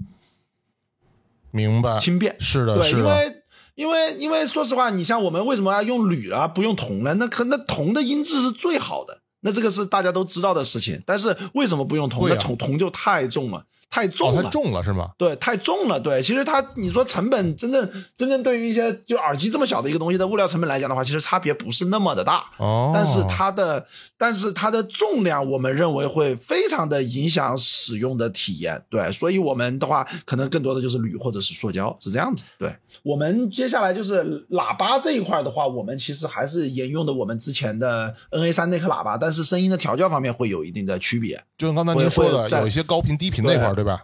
[1.51, 2.35] 明白，轻便。
[2.39, 3.33] 是的，对，是的，因为
[3.75, 7.13] 因为因为说实话，你像我们为什么要用铝啊，不用铜呢？
[7.15, 11.01] 那可那铜的音质是最好的，那这个是大家都知道的事情。
[11.05, 12.21] 但是为什么不用铜？
[12.21, 14.43] 贵啊那铜铜就太重了，太重哦，了。
[14.43, 15.12] 它重了是吗？
[15.17, 15.97] 对，太重了。
[15.97, 22.43] 对，其实它，你说成本真正真正对于一些就耳机这么小的一个东西的物料成本来讲的话，其实差别不是那么的大。
[22.58, 23.86] 哦，但是它的，
[24.17, 28.84] 但是它的重量，我们认为会非常的影响使用的体验。
[28.89, 32.43] 对，所以我们的话，可能更多的就是铝或者是塑胶，是这样子。
[32.60, 41.41] 对我们接下来就是喇叭这一块的话，我们其实还是沿用的我们之前的 NA 三那颗喇叭，但是声音的调教方面会有一定的区别。
[41.57, 44.01] 就像刚才您说的，有一些高频低频那块儿，对吧？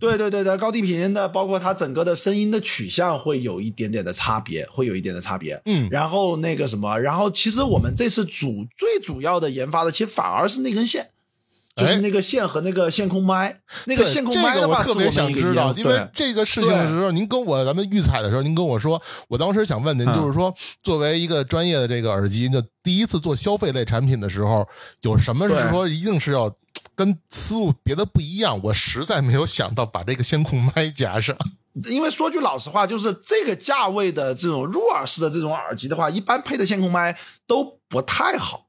[0.00, 5.60] 对对对对，高低频的，包括它整个的声音的取向会有一点点的差别，会有一点的差别。
[5.66, 11.10] 嗯然后那个什么，然后其实我们这次主最主要的研发的，其实反而是那根线。
[11.76, 24.66] 就是那个线和那个线控麦，那个线控麦的话特别想知道，因为这个事情的时候，您跟我咱们预采的时候，您跟我说，我当时想问您，嗯就是说，作为一个专业的这个耳机，那第一次做消费类产品的时候，
[25.02, 26.52] 有什么是说一定是要
[26.98, 28.60] 跟思路别的不一样？
[28.64, 31.36] 我实在没有想到把这个线控麦加上。
[31.84, 38.66] 因为说句老实话，就是这个价位的这种入耳式的这种耳机的话，一般配的线控麦都不太好，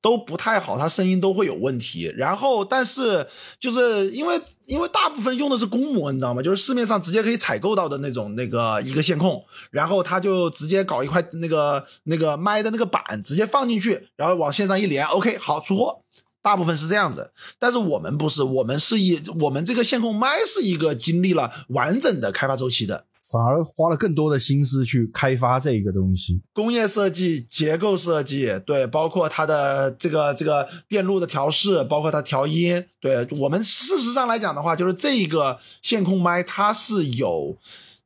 [0.00, 2.10] 都不太好，它声音都会有问题。
[2.16, 3.28] 然后，但是
[3.60, 6.40] 就是因为因为大部分用的是公模，你知道吗？
[6.40, 16.01] 就是市面上直接可以采购到的那种那个一个线控，然后他就直接搞一块那个那个麦的那个板，直接放进去，然后往线上一连，OK，好出货。
[16.42, 26.42] 大部分是这样子，但是我们不是，我们是一我们这个线控麦是一个经历了完整的开发周期的反而花了更多的心思去开发这一个东西。
[26.52, 37.56] 工业设计、结构设计，对，包括它的这个这个电路的调试，包括它调音，对我们事实上来讲的话，就是这一个线控麦它是有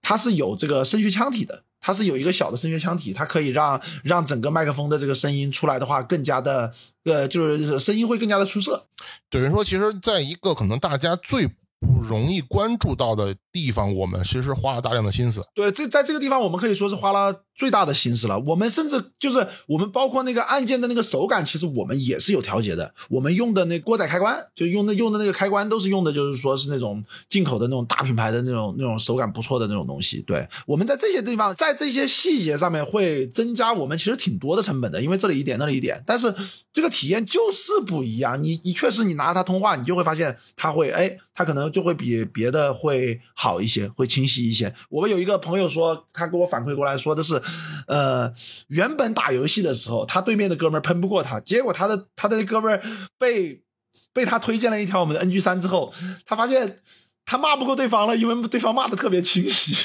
[0.00, 1.64] 它是有这个声学腔体的。
[1.86, 6.68] 它是有一个小的声学腔体，它可以让让整个麦克风的这个声音出来的话，更加的
[7.04, 8.88] 呃，就是声音会更加的出色。
[9.30, 11.48] 等于说，其实在一个可能大家最
[11.80, 15.42] 不容易关注到的地方，我们其实花了大量的心思。
[15.54, 18.38] 对，这在这个地方我们可以说是花了最大的心思了。
[18.40, 22.94] 我们甚至就是我们包括那个按键的那个手感，其实我们也是有调节的。
[23.10, 30.22] 我们用的那锅仔开关，就用的用的那个开关都是用的，就是说是那种进口的那种大品牌的那种那种手感不错的那种东西。
[30.22, 36.34] 对，我们在这些地方，在这些细节上面会增加我们其实挺多的成本的，因为这里一点那里一点，但是
[36.72, 38.42] 这个体验就是不一样。
[38.42, 44.74] 你你确实你拿它通话，你就会发现它会哎，它可能就会比别的会好一些，会清晰一些。
[44.88, 47.40] 我们有一个朋友说，他给我反馈过来说的是，
[47.86, 48.32] 呃，
[48.68, 52.80] 原本打游戏的时候，他对面的哥们喷不过他，结果他的他的哥们
[53.18, 53.62] 被
[54.14, 55.92] 被他推荐了一条我们的 NG 三之后，
[56.24, 56.78] 他发现。
[57.26, 59.74] 他骂不过对方了，因为对方骂的特别清晰，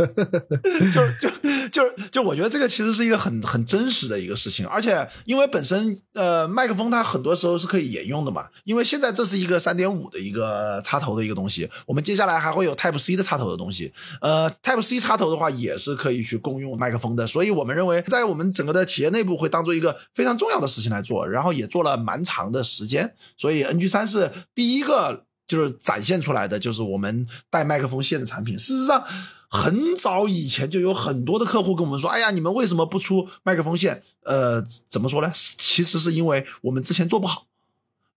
[0.92, 1.30] 就就
[1.68, 25.26] 就就我觉得这个其实是一个很很真实的一个事情，而且因为本身呃麦克风它很多时候是可以沿用的嘛，因为现在这是一个三点五的一个插头的一个东西，我们接下来还会有 Type C 的插头的东西，呃 Type C 插头的话也是可以去共用麦克风的，所以我们认为在我们整个的企业内部会当做一个非常重要的事情来做，然后也做了蛮长的时间，所以 NG 三是第一个。
[25.46, 28.58] 就是展现出来的，就是我们带麦克风线的产品。
[28.58, 29.04] 事实上，
[29.48, 35.30] 很早以前就有很多的客户跟我们说：“哎呀，你们为什么不出麦克风线？”呃，怎么说呢？
[35.34, 37.46] 其实是因为我们之前做不好。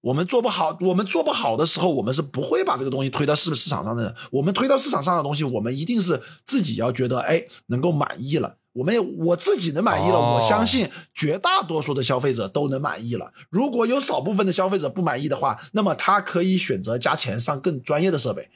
[0.02, 4.16] 我们做不好，我们做不好的时候，我们是不会把这个东西推到市市场上的。
[4.32, 8.58] 我们推到市场上的东西，我们一定是自己要觉得，哎，能够满意了。
[8.76, 13.32] 我们我自己能满意了，哦我相信绝大多数的消费者都能满意了。
[13.50, 18.50] 如果有少部分的消费者不满意的话，那么他可以选择加钱上更专业的设备，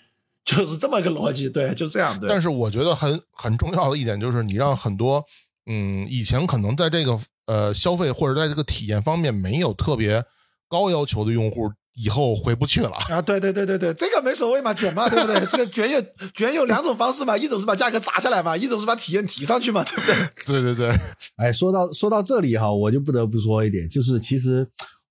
[0.44, 1.50] 就是这么一个逻辑。
[1.50, 2.20] 对，就这样。
[2.20, 2.28] 对。
[2.28, 5.24] 但是我觉得很很重要的一点就是，你让很多
[5.68, 10.22] 嗯以前可能在这个呃消费或者在这个体验方面没有特别
[10.68, 12.92] 高要求的用户，以后回不去了。
[13.10, 15.40] 啊，对对对对对，这个没所谓嘛，卷嘛，对不对？
[15.48, 16.02] 这个卷有
[16.34, 20.62] 卷有两种方式嘛，一种是把价格砸下来嘛，一种是把体验提上去嘛，对不对？
[20.62, 20.98] 对对对，
[21.38, 24.66] 哎，说到说到这里哈，我就不得不说一点，就是其实，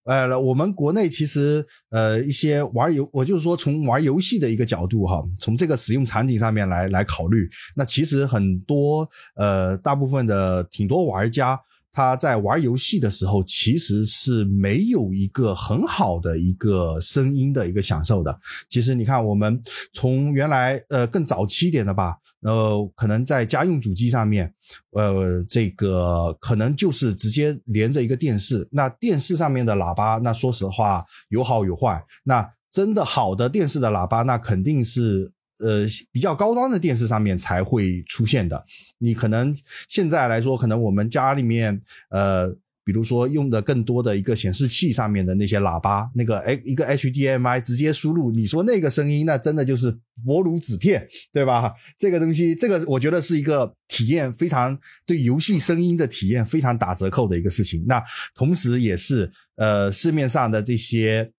[0.05, 11.61] 呃，我们国内其实呃一些玩游，我就是说从玩游戏的一个角度哈，从这个使用场景上面来来考虑，那其实很多呃大部分的挺多玩家。
[11.99, 18.39] 他在玩游戏的时候，其实是没有一个很好的一个声音的一个享受的。
[18.69, 19.61] 其实你看，我们
[19.93, 24.55] 从原来呃更早期一点的吧，呃，可能在家用主机上面，
[24.93, 28.69] 呃，这个可能就是直接连着一个电视。
[28.71, 32.05] 那电视上面的喇叭，那说实话有好有坏。
[32.23, 35.33] 那真的好的电视的喇叭，那肯定是。
[35.59, 38.65] 呃，比较高端的电视上面才会出现的。
[38.99, 39.55] 你可能
[39.89, 41.81] 现在来说，可能我们家里面，
[42.11, 42.49] 呃，
[42.85, 49.91] 比如说用的更多的一个显示器上面的那些喇叭，那个哎，一个 HDMI 直接输入，你说那个声音，那真的就是
[50.25, 51.73] 薄如纸片，对吧？
[51.99, 57.85] 这个东西，这个我觉得是一个体验非常对游戏声音的体验非常打折扣的一个事情。
[57.87, 58.03] 那
[58.35, 61.33] 同时也是呃，市面上的这些。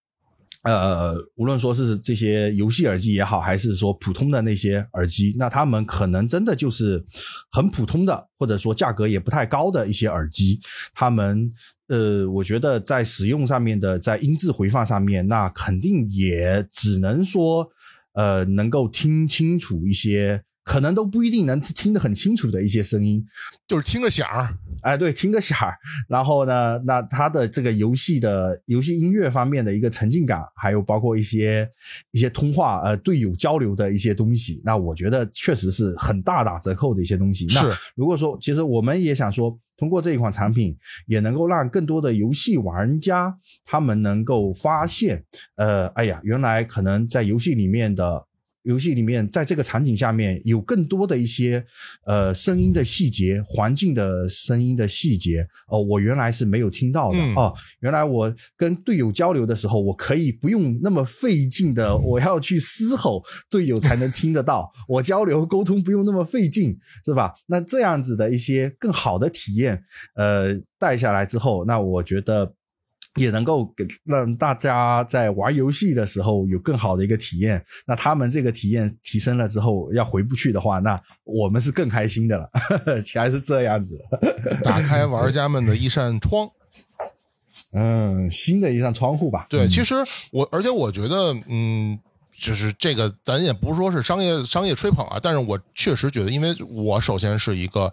[0.64, 7.05] 呃，无论说是这些游戏耳机也好，还是说普通的那些耳机，那他们可能真的就是
[7.49, 10.60] 很普通的，或者说价格也不太高的一些耳机。
[10.93, 11.51] 他们
[11.88, 17.70] 呃，我觉得在使用上面的，在音质回放上面，那肯定也只能说
[18.14, 20.43] 呃，能够听清楚一些。
[20.70, 23.26] 可能都不一定能听得很清楚的一些声音，
[23.68, 25.74] 就是听个响儿，哎，对，听个响儿。
[26.08, 31.68] 然后呢，那它的这个游戏的游戏音乐方面的一个沉浸感，还有包括一些
[32.12, 37.50] 一些通话呃队友交流的一些东西，那我觉得确实是很大打折扣的一些东西。
[37.50, 48.29] 是，如果说其实我们也想说，通过这一款产品，也能够让更多的游戏玩家他们能够发现，呃，哎呀，原来可能在游戏里面的。
[48.64, 51.66] 游戏里面，在这个场景下面有更多的一些
[52.05, 57.53] 呃声音的细节，环境的声音的细节哦，我原来是没有听到的哦。
[57.80, 67.32] 原来我跟队友交流的时候，我可以不用那么费劲的， 我要去嘶吼队友才能听得到， 我交流沟通不用那么费劲，是吧？
[67.47, 69.82] 那这样子的一些更好的体验，
[70.16, 72.53] 呃，带下来之后，那我觉得。
[73.16, 77.64] 也能够给让大家在玩游戏的时候有更好的一个体验。
[77.88, 82.49] 那他们这个体验提升了之后，要回不去的话，那我们是更开心的了。
[83.14, 83.99] 还是这样子，
[84.64, 86.49] 打开玩家们的一扇窗，
[87.74, 89.47] 嗯，新的一扇窗户吧。
[89.49, 89.95] 对，其实
[90.32, 91.99] 我，而且我觉得，嗯，
[92.38, 97.91] 就是这个，咱也不是说是商业商业吹捧啊，但是我确实觉得，因为我首先是一个。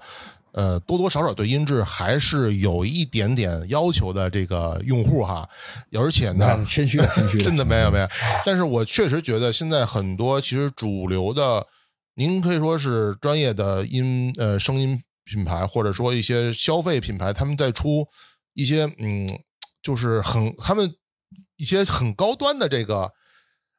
[0.56, 4.30] 呃，多多少少对音质还是有一点点要求的。
[4.30, 5.46] 这个用户哈，
[5.92, 8.08] 而且呢，谦虚了，谦虚， 真的没有没有。
[8.44, 11.66] 但是我确实觉得现在很多其实主流的，
[12.14, 18.08] 您可以说是专业的音呃声音品牌，或者说一些消费品牌，他们在出
[18.54, 19.28] 一些嗯，
[19.82, 20.90] 就是很他们
[21.56, 23.12] 一些很高端的这个。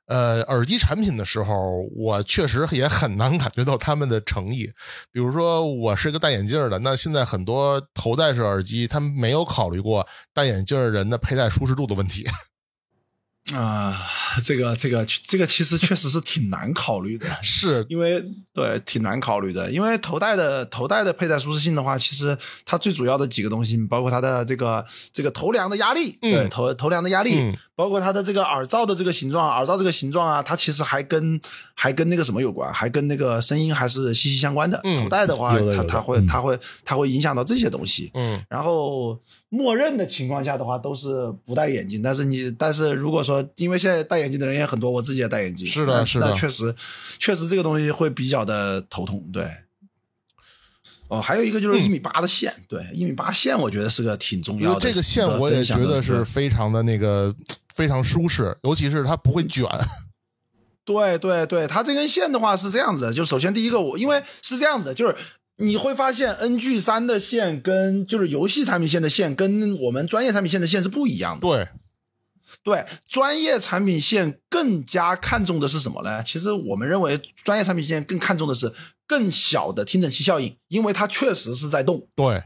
[0.07, 1.53] 呃，耳机产品的时候，
[1.95, 4.71] 我确实也很难感觉到他们的诚意。
[5.11, 12.25] 比如说，我是个戴眼镜的，那现在很多头戴式耳机，他们没有考虑过戴眼镜人的佩戴舒适度的问题。
[13.53, 13.97] 啊，
[14.43, 18.21] 这个这个这个其实确实是挺难考虑的， 是因为
[18.53, 31.39] 对挺难考虑的，因为头戴的头戴的佩戴舒适性的话，其实它最主要的几个东西，包括它的这个这个头梁的压力，对头头梁的压力，包括它的这个耳罩的这个形状，耳罩这个形状啊，它其实还跟
[31.75, 34.81] 还跟那个什么有关，还跟那个声音还是息息相关的。
[34.81, 38.09] 头戴的话，它它会它会它会影响到这些东西。
[38.15, 39.15] 嗯，然后
[39.49, 45.67] 默认的情况下的话，都是不戴眼镜，但是你但是如果说因为现在戴眼镜的人也很多，我自己也戴眼镜。
[45.67, 46.73] 是的，是的，确实，
[47.19, 49.23] 确实这个东西会比较的头痛。
[49.31, 49.47] 对。
[51.09, 54.79] 哦，还有一个就是一米八的线，对，一米八线，我觉得是个挺重要的。
[54.81, 57.33] 这个线我也觉得是非常的那个
[57.77, 59.63] 非常舒适，尤其是它不会卷。
[60.83, 65.15] 对对对，它这根线的话是这样子的，就首先第一个，我因为是这样子的，就是
[65.57, 71.41] 你会发现 NG 三的线跟就是游戏产品线的线跟我们专业产品线的线是不一样的。
[71.41, 71.67] 对。
[72.63, 76.23] 对专业产品线更加看重的是什么呢？
[76.23, 78.73] 其实我们认为专业产品线更看重的是
[79.05, 82.07] 更小的听诊器效应，因为它确实是在动。
[82.15, 82.43] 对，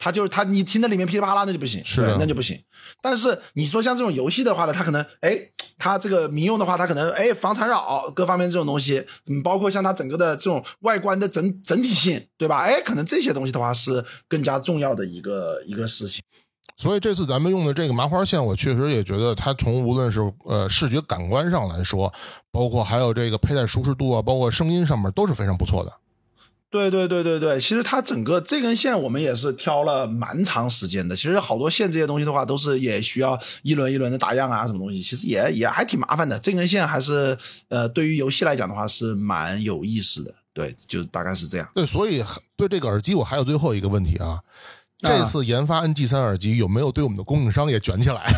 [0.00, 2.58] 它就是它，你听在里面噼里啪啦那就不行，是那就不行。
[3.02, 5.38] 但是你说像这种游戏的话呢，它可能哎，
[5.76, 12.60] 它这个民用的话，它可能哎防缠绕各方面这种东西，嗯，包括像它整个的这种外观的整整体性，对吧？
[12.62, 16.22] 哎，可能这些东西的话是更加重要的一个一个事情。
[16.78, 22.10] 所以这次咱们用的这个麻花线，我确实也觉得它从无论是呃视觉感官上来说，
[22.50, 25.92] 包括还有这个佩戴舒适度啊，包括声音上面都是非常不错的。
[26.70, 31.16] 对对对对对，其实它整个这根线我们也是挑了蛮长时间的。
[31.16, 36.38] 其实好多线这些东西的话，都是也需要一轮一轮的打样啊，什么东西，其实也也还挺麻烦的。
[36.38, 37.36] 这根线还是
[37.68, 40.32] 呃，对于游戏来讲的话是蛮有意思的。
[40.52, 41.68] 对，就大概是这样。
[41.74, 42.24] 对，所以
[42.56, 44.38] 对这个耳机我还有最后一个问题啊，
[44.98, 48.32] 这次研发 NG 三耳机有没有对我们的供应商也卷起来？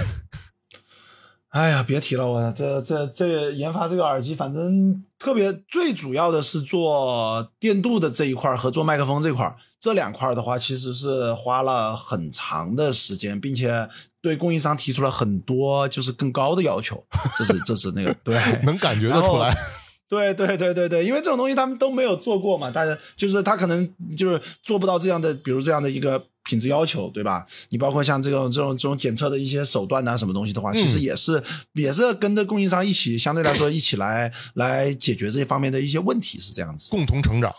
[1.52, 13.86] 哎呀，别提了，我这这这研发这个耳机，反正特别最主要的是做电镀的这一块和做麦克风这块，这两块的话，其实是花了很长的时间，并且
[14.22, 17.04] 对供应商提出了很多就是更高的要求，
[17.36, 18.34] 这是这是那个对，
[18.64, 19.54] 能感觉得出来。
[20.08, 23.86] 对对对对对，因为这种东西他们都没有做过嘛，大家就是他可能
[24.16, 27.46] 就是做不到这样的，比如这样的一个品质要求，对吧？
[27.70, 31.42] 你包括像这种这种这种检测的一些手段呐，什么东西的话，其实也是
[31.74, 36.90] 也是跟着供应商一起，相对来说一起来来解决这些方面的一些问题，是这样子。
[36.90, 37.54] 共同成长。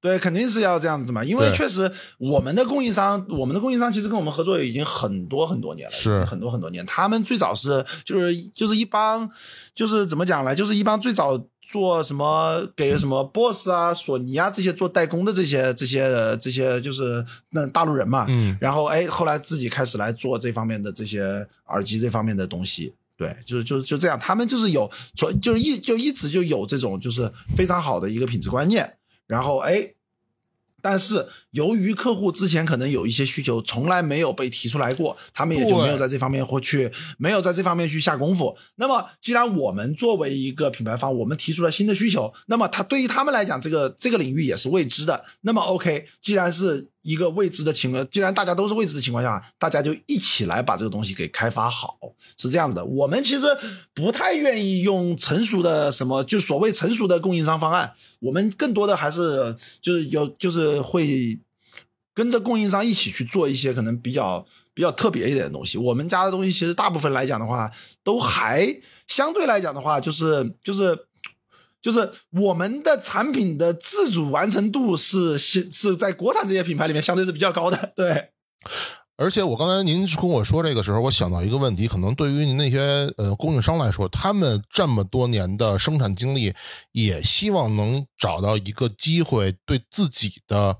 [0.00, 6.84] 对，肯定是要这样子的嘛，因为确实我们的供应商，我们的供应商其实跟我们合作已经很多很多年了，是很多很多年。
[6.86, 9.28] 他们最早是就是就是一帮
[9.74, 10.54] 就是怎么讲呢？
[10.54, 11.42] 就是一帮最早。
[11.68, 28.96] 做什么给什么 BOSS 啊、索尼啊这些做代工的这些这些这些就是那大陆人嘛，嗯，然后哎后来自己开始来做这方面的这些耳机这方面的东西，对，就是就是就这样，他们就是有从就是一就一直就有这种就是非常好的一个品质观念，
[29.26, 29.92] 然后哎。
[30.82, 38.56] 但是由于客户之前可能有一些需求，从来没有被提出来过，他们也就没有在这方面或去没有在这方面去下功夫。
[38.76, 45.24] 那么，既然我们作为一个品牌方，我们提出了新的需求，那么他对于他们来讲，这个这个领域也是未知的。
[45.40, 46.90] 那么，OK，既然是。
[47.06, 51.96] 一个未知的情况，既然大家都是未知的情况下，大家就一起来把这个东西给开发好，
[52.36, 52.84] 是这样子的。
[52.84, 53.46] 我们其实
[53.94, 61.38] 不太愿意用成熟的什么，就所谓成熟的供应商方案，我们更多的还是就是有就是会
[62.12, 64.44] 跟着供应商一起去做一些可能比较
[64.74, 65.78] 比较特别一点的东西。
[65.78, 67.70] 我们家的东西其实大部分来讲的话，
[68.02, 68.76] 都还
[69.06, 71.06] 相对来讲的话，就是就是。
[71.86, 78.30] 就是我们的产品的自主完成度是是是在国产这些品牌里面相对是比较高的， 对。
[79.16, 82.80] 而且我刚才您跟我说这个时候，我想到一个问题，可能对于您那些
[83.16, 86.52] 呃供应商来说，他们这么多年的生产经历，
[86.90, 90.76] 也希望能找到一个机会，对自己的。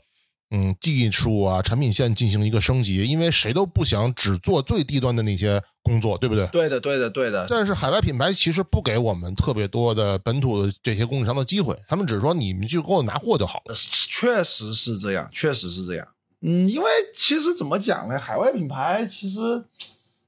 [0.51, 6.47] 嗯，技术啊，产品线进行一个升级，因为谁都不想只做最低端的那些工作，对不对？
[6.49, 7.47] 对的，对的，对的。
[7.49, 13.75] 但是海外品牌其实不给我们特别多的本土的这些供应商的机会，他们只是说你们去给我拿货就好了。
[13.75, 16.07] 确实是这样，确实是这样。
[16.43, 18.17] 嗯，因为其实怎么讲呢？
[18.17, 19.65] 海外品牌其实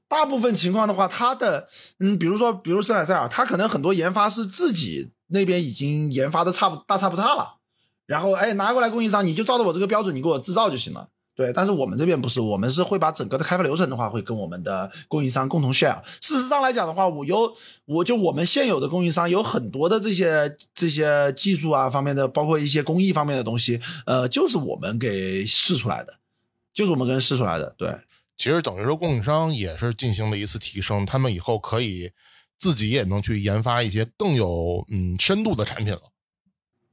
[0.09, 1.67] 大部分情况的话，它的
[1.99, 7.58] 嗯，比如说，比如森海塞尔，它可能很多研发是自己那边已经研发的差不大差不差了。
[8.09, 11.07] 然后，哎，拿过来供应商，你就照着我这个标准，你给我制造就行了。
[11.35, 16.01] 对，但是我们这边不是，我们是会把整个的开发流程的话，会跟我们的供应商共同 share。
[16.19, 17.53] 事实上来讲的话，我有，
[17.85, 26.15] 我就我们现有的供应商有很多的这些这些技术啊方面的，包括一些工艺方面的东西，呃，就是我们给试出来的，
[26.73, 27.75] 就是我们跟试出来的。
[27.77, 27.95] 对，
[28.35, 32.11] 其实等于说供应商也是进行了一次提升，他们以后可以
[32.57, 36.01] 自己也能去研发一些更有嗯深度的产品了。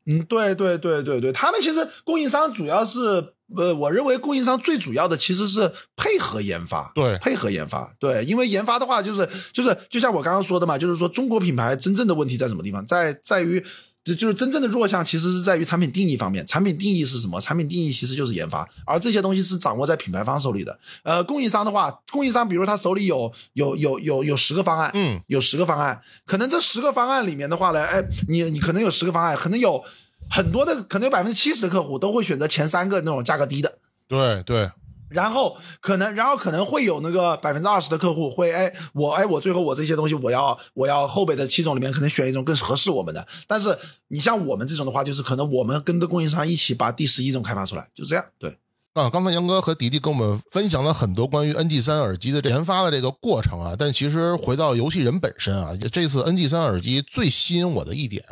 [0.07, 13.65] 嗯，对对对对对，他们其实供应商主要是，呃，我认为供应商最主要的其实是配合研发，对，配合研发，对，因为研发的话，就是就是就像我刚刚说的嘛，就是说中国品牌真正的问题在什么地方，在在于。
[14.07, 16.47] 这就是真正的弱项，其实是在于产品定义方面。
[16.47, 17.41] 产品定义是什么？
[17.41, 20.79] 产品定义其实就是研发，而这些东西是掌握在品牌方手里的。
[21.03, 29.83] 呃，供应商的话，供应商比如他手里有有有有有十个方案，嗯，有十个方案，可能这十个方案里面的话呢，哎，你你可能有十个方案，可能有
[30.31, 33.79] 很多的，可能有百分之七十的客户都会选择前三个那种价格低的。
[34.07, 34.71] 对对。
[35.09, 43.27] 然后可能，然后可能会有那个百分之二十的客户会，哎，我哎，我最后我这些东西我要我要后备的七种里面可能选一种更合适我们的。
[43.47, 43.77] 但是
[44.09, 48.25] 你像我们这种的话，就是可能我们跟着供应商一起把第十一种开发出来，就这样。
[48.39, 48.59] 对，
[48.95, 58.25] 啊，刚才杨哥和迪迪跟我们分享了很多关于 NG 三耳机的研发的这个过程啊，但其实回到游戏人本身啊，这次 NG 三耳机最吸引我的一点，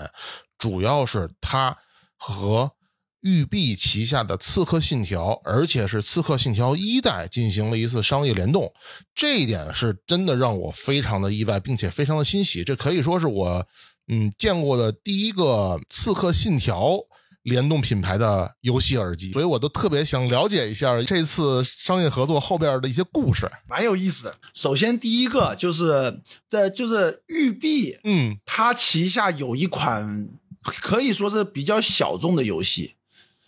[0.59, 1.77] 主要是它
[2.17, 2.73] 和。
[3.25, 8.71] 育碧旗下的《刺客信条》，而且是《刺客信条》一代进行了一次商业联动，
[9.15, 12.63] 这一点是真的让我非常的意外，并且非常的欣喜。
[12.63, 13.67] 这可以说是我
[14.09, 15.43] 嗯见过的第一个
[15.89, 16.91] 《刺客信条》
[17.45, 24.37] 联动品牌的游戏耳机，所以我都特别想了解一下这次商业合作后边的一些故事，蛮有意思的。
[24.53, 26.21] 首先，第一个就是
[26.51, 30.29] 在就是育碧，嗯，它旗下有一款
[30.63, 32.97] 可以说是比较小众的游戏。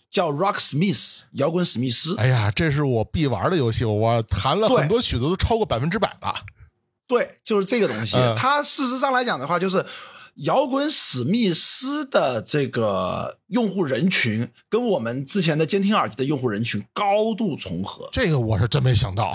[0.09, 2.15] 叫 Rocksmith 摇滚史密斯。
[2.17, 6.33] 哎呀，这是我必玩的游戏，我弹了很多曲子，都超过百分之百了。
[7.07, 8.17] 对，就是这个东西。
[8.17, 9.85] 嗯它事实上来讲的话，就是
[10.35, 18.09] 摇滚史密斯的这个用户人群跟我们之前的监听耳机的用户人群高度重合。
[18.11, 19.33] 这个我是真没想到。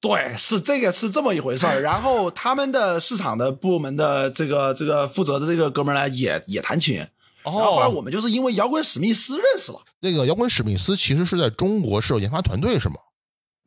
[0.00, 1.80] 对，是这个是这么一回事儿。
[1.80, 6.96] 然后他们的市场的部门的这个这个负责的这个哥们儿呢，也也弹琴。
[7.42, 9.78] 然后后来我哦，们就是因为摇滚史密斯认识了。
[10.04, 12.96] 那个摇滚史密斯其实是在中国是有研发团队是吗？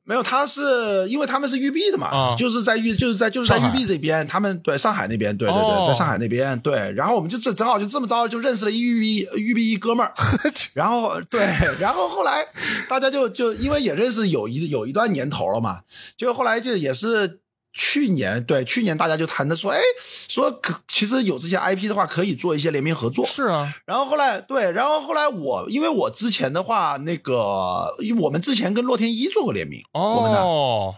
[0.05, 10.13] 没有，他是因为他们是育碧的嘛，啊就是在育就是在就是在育碧这边，他们对上海那边，对对对，哦在上海那边，对，然后我们就这正好就这么着就认识了一育碧育碧一哥们儿，
[10.73, 11.41] 然后对，
[11.81, 12.45] 然后后来
[12.87, 15.81] 大家就就因为也认识有一有一段年头了嘛，
[16.15, 17.41] 就后来就也是。
[17.79, 19.79] 去年对去年大家就谈的说，哎，
[20.27, 23.23] 说可其实有这些 IP 的话，可以做一些联名合作。
[23.23, 30.95] 是啊，然后后来对，然后后来我因为我之前的话，那个因为我们之前跟洛天依做过联名，我们的哦，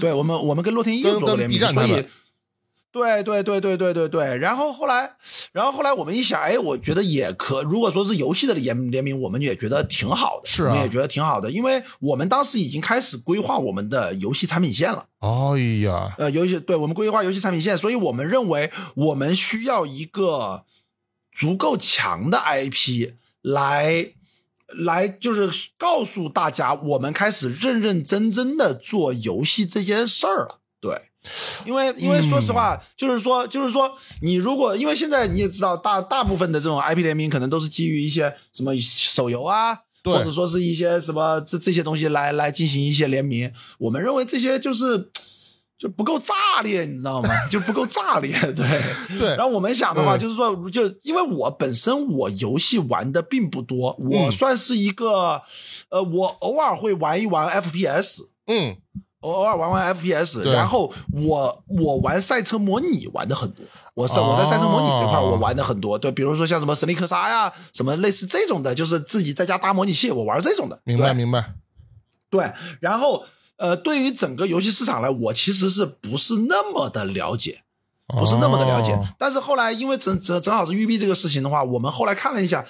[0.00, 2.06] 对我们，我们跟洛天依跟跟有做过联名，所以
[2.92, 4.36] 对对对对对对对。
[4.38, 5.12] 然后后来，
[5.52, 15.06] 然后后来我们一想，哎，我觉得也可，如果说是游戏的联联名，我们也觉得挺好的，是啊我们也觉得挺好的，因为我们当时已经开始规划我们的游戏产品线了。
[15.20, 20.64] 哎呀，呃，游戏对我们规划游戏产品线，所以我们认为我们需要一个
[21.32, 23.12] 足够强的 IP
[23.42, 24.12] 来。
[24.72, 30.59] 来就是告诉大家，我们开始认认真真的做游戏这件事儿了。
[30.80, 31.00] 对，
[31.66, 33.90] 因为因为说实话，嗯就是说就是说，
[34.22, 39.74] 你如果因为现在你也知道，大大部分的这种 IP 联名可能都是基于一些什么手游啊，
[40.04, 43.52] 或者说是一些什么这这些东西来来进行一些联名。
[43.78, 45.10] 我们认为这些就是
[45.78, 47.28] 就不够炸裂，你知道吗？
[47.50, 48.66] 就不够炸裂，对。
[49.18, 55.42] 对然后我们想的话，嗯就是说，就因为我本身我游戏玩的并不多，我嗯算是一个，
[55.90, 58.76] 呃，我偶尔会玩一玩 FPS，嗯，
[59.20, 63.64] 偶尔玩玩 FPS，然后我我玩赛车模拟玩的很多，
[63.94, 71.52] 我是我在赛车模拟这块哦我玩的很多，对，比如说像什么神力克沙呀，什么类似这种的，就是自己在家搭模拟器，我玩这种的，明白明白。
[72.30, 72.50] 对，
[72.80, 73.24] 然后
[73.56, 77.62] 呃，对于整个游戏市场来，我其实是不是那么的了解，
[78.06, 78.92] 不是那么的了解。
[78.92, 82.64] 哦但是后来因为正正正好是育碧这个事情的话，我们后来看了一下。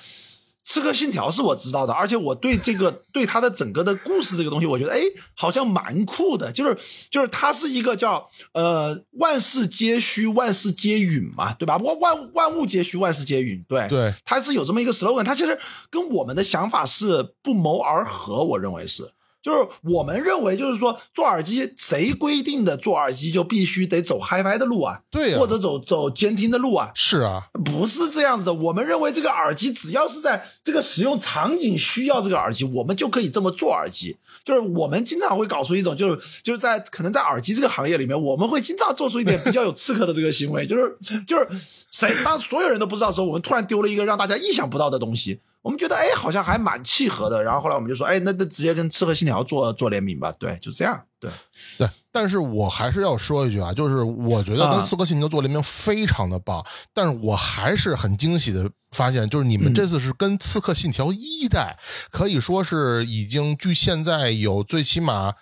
[0.64, 5.00] 刺客信条是我知道的，而且我对这个对他的整个的故事这个东西，我觉得哎，
[5.34, 6.52] 好像蛮酷的。
[6.52, 6.78] 就是
[7.10, 11.76] 就是它是一个叫呃万事皆虚，万事皆允嘛，对吧？
[11.78, 13.64] 万万万物皆虚，万事皆允。
[13.68, 15.58] 对对，它是有这么一个 slogan，它其实
[15.90, 19.10] 跟我们的想法是不谋而合，我认为是。
[19.42, 25.00] 就是我们认为，就是说做耳机，谁规定的做耳机就必须得走 HiFi 的路啊？
[25.10, 26.90] 对呀或者走走监听的路啊？
[26.94, 28.52] 是啊，不是这样子的。
[28.52, 34.16] 我们认为这个耳机只要是在这个使用场景需要这个耳机，我们就可以这么做耳机。
[34.44, 41.48] 就是我们经常会搞出一种，就是就是在可能在耳机这个行业里面，我们会经常做出一点比较有刺客的这个行为，就是就是
[41.90, 45.40] 谁当所有人都不知道的时候，我们突然丢了一个让大家意想不到的东西。
[45.62, 51.30] 我们觉得哎，好像还蛮契合的，然后后来我们就说，哎，那那直接跟刺客信条做做联名吧，对，就这样，对，
[51.76, 59.74] 对，但是我还是要说一句啊，就是我觉得跟啊刺客信条做联名非常的棒，但是我还是很惊喜的发现，就是你们嗯。
[59.74, 61.78] 这次是跟刺客信条一代，
[62.10, 65.34] 可以说是已经距现在有最起码。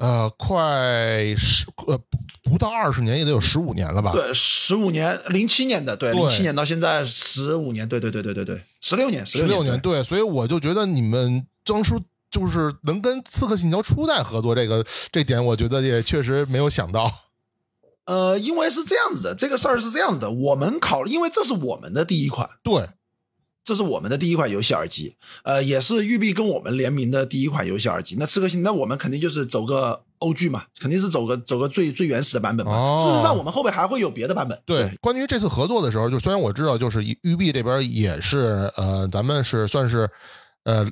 [0.00, 4.12] 呃，快十呃不不到二十年，也得有十五年了吧？
[4.14, 17.10] 对，十五年，零七年的，对，对零七年到现在十五年，对对对对对对，十六年，十六年，年，对，所以我就觉得你们当初就是能跟刺客信条初代合作，这个这点我觉得也确实没有想到。
[18.06, 22.90] 呃，因为是这样子的，这个事儿是这样子的，我们考，因为这是我们的第一款，对，
[23.62, 25.14] 这是我们的第一款游戏耳机，
[25.44, 28.16] 呃，也是育碧跟我们联名的第一款游戏耳机。
[28.18, 32.72] 那刺客信，那我们肯定就是走个 OG 嘛，肯定是走个走个最最原始的版本嘛。
[32.72, 34.58] 哦事实上，我们后面还会有别的版本。
[34.64, 40.08] 对，关于这次合作的时候，就虽然我知道，就是育碧这边也是呃，咱们是算是
[40.64, 40.86] 呃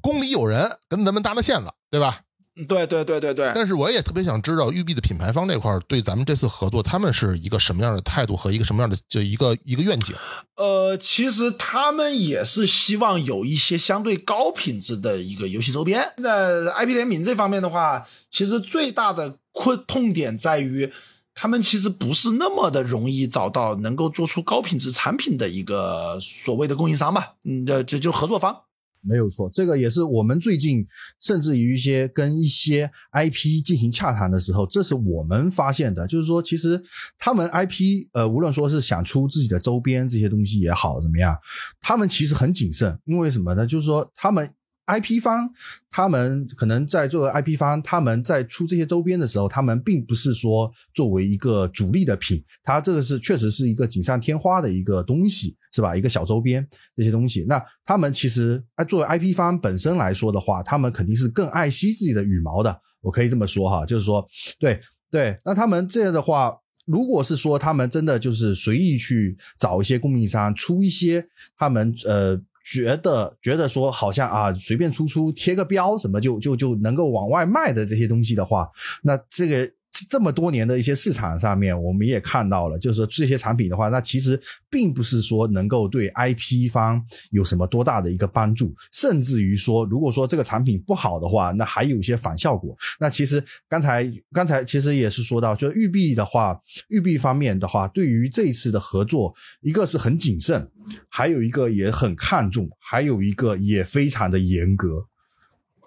[0.00, 2.20] 宫里有人，跟咱们搭了线了，对吧？
[2.68, 3.50] 对对对对对。
[3.54, 10.14] 但是我也特别想知道，育碧的品牌方这块儿对咱们这次合作，他们是一个什么样的态度和一个什么样的就一个一个愿景？
[10.56, 16.12] 呃，其实他们也是希望有一些相对高品质的一个游戏周边。
[16.22, 20.92] 在 IP 联名这方面的话，其实最大的困痛点在于，
[21.34, 28.60] 他们其实不是那么的容易找到能够做出高品质产品的一个所谓的供应商吧，嗯，这就就合作方。
[29.04, 30.86] 没有错，这个也是我们最近
[31.20, 36.82] 甚至于一些跟一些 IP 进行洽谈的时候，这是我们发现的，就是说，其实
[37.18, 41.36] 他们 IP 呃，无论说是想出自己的周边这些东西也好，怎么样，
[41.80, 43.66] 他们其实很谨慎，因为什么呢？
[43.66, 44.50] 就是说他们。
[44.86, 45.48] IP 方，
[45.90, 55.96] 他们可能在做 IP 方，他们在出这些周边的时候，他们并不是说作为一个主力的品，它这个是确实是一个锦上添花的一个东西，是吧？
[55.96, 56.66] 一个小周边
[56.96, 64.26] 这些东西，那他们其实啊，作为 IP 方本身来说的话，他们肯定是更爱惜自己的羽毛的，我可以这么说哈，就是说，
[64.58, 64.78] 对
[65.10, 66.54] 对，那他们这样的话，
[66.84, 71.26] 如果是说他们真的就是随意去找一些供应商出一些
[71.56, 72.38] 他们呃。
[72.64, 78.66] 觉得觉得说好像啊随便出出贴个标什么就就就能够往外卖的这些东西的话，
[79.02, 79.70] 那这个
[80.08, 92.76] 这么多年的一些市场上面，我们也看到了，就是说这些产品的话，那其实并不是说能够对 IP 方有什么多大的一个帮助，甚至于说，如果说这个产品不好的话，那还有一些反效果。
[92.98, 100.70] 那其实刚才刚才其实也是说到，就是玉璧的话，玉璧方面的话，对于这一次的合作，一个是很谨慎。
[101.08, 105.06] 还有一个也很看重，还有一个也非常的严格，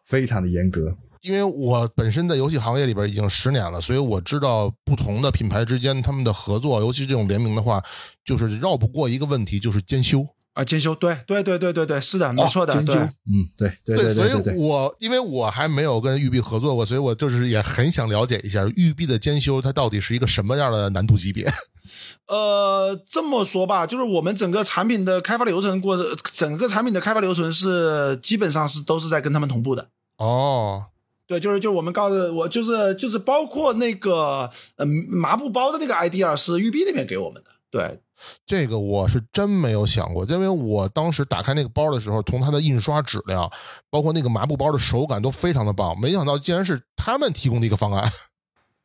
[0.04, 0.98] 非常的严格。
[1.28, 7.84] 因为我本身在游戏行业里边已经十年了，所以我知道不同的品牌之间他们的合作，尤其这种联名的话，
[8.24, 10.64] 就是绕不过一个问题，就是兼修啊。
[10.64, 12.74] 兼修，对对对对对对，是的，没错的。
[12.74, 14.14] 监修，嗯，对对对。
[14.14, 21.52] 所以我因为我还没有跟玉璧合作过，所以我就是也很想了解一下玉璧的兼修，它到底是一个什么样的难度级别。
[22.28, 25.98] 呃，这么说吧，就是我们整个产品的开发流程过，
[26.34, 29.90] 整个产品的开发流程是基本上是都是在跟他们同步的。
[30.18, 30.86] 哦，
[31.28, 37.50] 对，就是就是我们告诉我，就是就是包括那个嗯麻布包的那个 idea 是玉碧那边给我们的。
[37.70, 38.00] 对，
[38.46, 43.52] 这个我是真没有想过，因为我当时打开那个包的时候，从它的印刷质量，
[43.90, 48.10] 包括那个麻布包的手感都非常的棒，没想到竟然是他们提供的一个方案。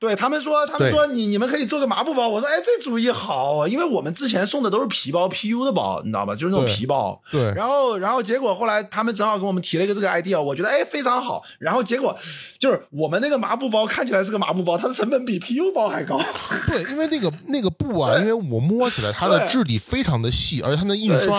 [0.02, 2.28] 对他们说，他们说你你们可以做个麻布包。
[2.28, 6.34] 我说，哎，这主意好，因为我们之前送的都是皮包 PU 的包，你知道吧？
[6.34, 7.22] 就是那种皮包。
[7.30, 7.52] 对。
[7.54, 11.40] 然后，然后结果后来他们正好给我们提了一个这个 idea，我觉得哎非常好。
[11.60, 12.18] 然后结果
[12.58, 16.20] 就是我们那个麻布包看起来是个麻布包，它的成本比 PU 包还高。
[16.66, 21.38] 对，因为那个那个布啊，因为我摸起来它的质地非常的细，而且它的印刷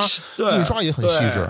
[0.55, 1.45] 印刷也很细致。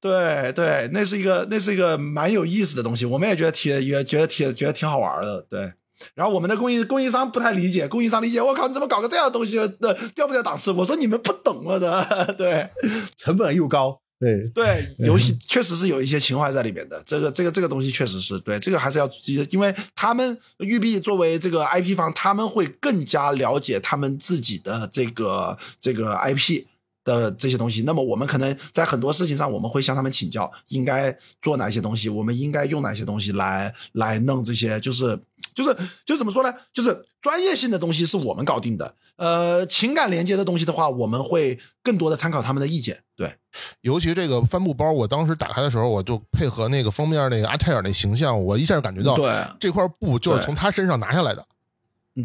[0.00, 5.70] 对对，那是一个那是一个蛮有意思的东西，我们也觉得挺也觉得挺觉得挺好玩的，对。
[6.14, 9.56] 然后我们的供应供应商不太理解，供应商理解，我靠，你怎么搞个这样的东西？
[9.80, 10.70] 那掉不掉档次？
[10.72, 12.68] 我说你们不懂了的， 对，
[13.16, 19.08] 成本又高，对对，游戏确实是有一些情怀在里面的，这个这个这个东西确实是对，这个还是要，
[19.50, 26.64] 因为他们育碧作为这个 IP 方，他们会更加了解他们自己的这个这个 IP
[27.04, 27.82] 的这些东西。
[27.82, 35.18] 那么我们可能在很多事情上，我们会向他们请教，应该做哪些东西，我们应该用哪些东西来来弄这些，就是。
[35.56, 36.54] 就是就怎么说呢？
[36.70, 43.02] 就是专业性的东西是我们搞定的，呃，情感连接的东西的话，我们会更多的参考他们的意见。
[43.16, 43.34] 对，
[43.80, 51.44] 尤其这个帆布包，我当时打开的时候，我就配合那个封面那个阿泰尔那形象，我一下感觉到，对，这块布就是从他身上拿下来的。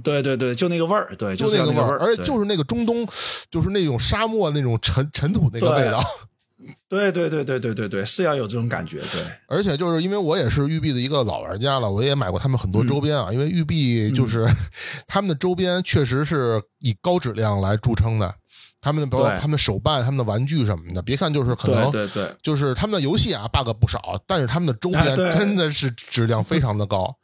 [0.04, 3.08] 对对对，就那个味儿，对，就那个味儿，而且就是那个中东，
[3.50, 6.04] 就是那种沙漠那种尘尘土那个味道。
[6.89, 9.22] 对对对对对对对，是要有这种感觉，对。
[9.47, 13.32] 而且就是因为我也是育碧的一个老玩家了，我也买过他们很多周边啊。
[13.32, 14.47] 因为育碧就是
[15.07, 18.34] 他们的周边确实是以高质量来著称的，
[18.82, 21.01] 他们的包括他们的手办、他们的玩具什么的。
[21.01, 27.16] 别看就是可能对对，就是他们的游戏啊 bug 不少，但是他们的周边真的是质量非常的高。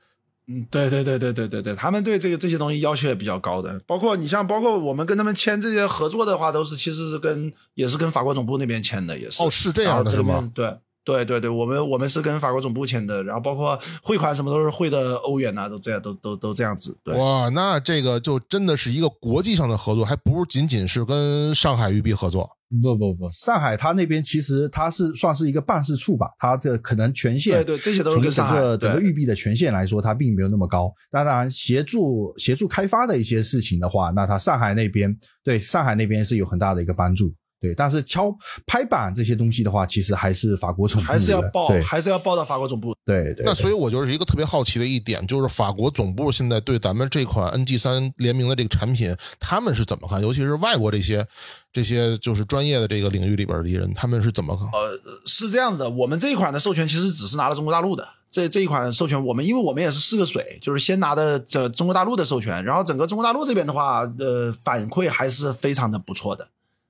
[0.49, 10.49] 嗯，对对对对对对对，他们对这个这些东西要求也比较高的，包括你像包括我们跟他们签这些合作的话，都是其实是跟也是跟法国总部那边签的，也是哦，是这样的，是吗？
[10.55, 10.73] 对
[11.03, 16.97] 对对对，我们我们是跟法国总部签的，然后包括汇款什么都是汇的欧元呐，都这样都都都这样子。
[17.03, 22.49] 对哇，那这个就真的是一个国际上的合作，还不是仅仅是跟上海育碧合作。
[22.81, 30.93] 不不不，上海它那边其实它是算是一个办事处吧，它的可能权限对对这些都是从整个整个玉璧的权限来说，它并没有那么高。
[31.09, 37.33] 当然，协助协助开发的一些事情的话，那它上海那边对上海那边是有很大的一个帮助。
[37.59, 38.31] 对，但是敲
[38.65, 42.95] 拍板这些东西的话，其实还是法国总部还是要报，还是要报到法国总部。
[43.03, 43.43] 对对。
[43.45, 50.21] 那所以，我就是一个特别好奇的一点，就是法国总部现在对咱们这款 NG 三联名的这个产品，他们是怎么看？
[50.21, 51.25] 尤其是外国这些
[51.73, 54.67] 这些就是专业的这个领域里边的人，他们是怎么看？
[54.67, 66.47] 呃，是这样子的，我们这一款的授权其实只是拿了中国大陆的这这一款授权，我们因为我们也是试个水，就是先拿的这中国大陆的授权，然后整个中国大陆这边的话，呃，反馈还是非常的不错的。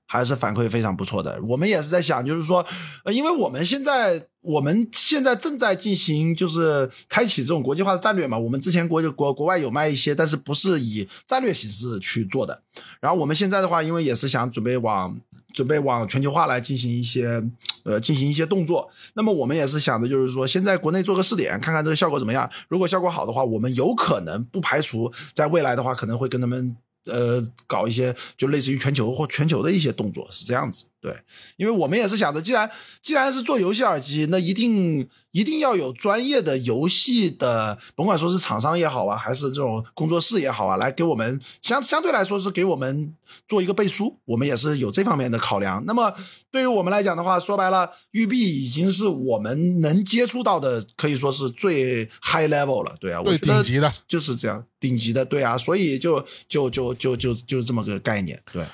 [0.08, 1.39] 还是反馈非常不错的。
[1.43, 2.66] 我们也是在想，就是说，
[3.03, 8.38] 呃，因为我们现在我们现在正在进行就是开启这种国际化的战略嘛。
[8.38, 12.62] 我们之前国国国外有卖一些，但是不是以战略形式去做的。
[13.01, 15.20] 然后我们现在的话，因为也是想准备往
[15.53, 17.43] 准备往全球化来进行一些
[17.84, 18.89] 呃进行一些动作。
[19.16, 22.49] 那么我们也是想的就是说，先在国内做个试点，看看这个效果怎么样。
[22.70, 26.78] 如果效果好的话，我们有可能不排除在未来的话，可能会跟他们。
[27.08, 31.15] 呃，搞一些就类似于全球或全球的一些动作是这样子，对，
[31.57, 32.69] 因为我们也是想着，既然
[33.01, 43.13] 既然是做游戏耳机，那一定一定要有专业的游戏的，甭管说是厂商也好啊，还是这种工作室也好啊，来给我们相相对来说是给我们
[43.47, 45.83] 做一个背书，我们也是有这方面的考量。
[45.85, 46.11] 那么
[46.51, 53.93] 对于我们来讲的话，说白了，育碧已经是我们能接触到的，可以说是最 high level 了，对啊，我最顶级的。
[54.07, 58.65] 就是这样，顶级的，对啊，所以就就就就就就这么个概念，对。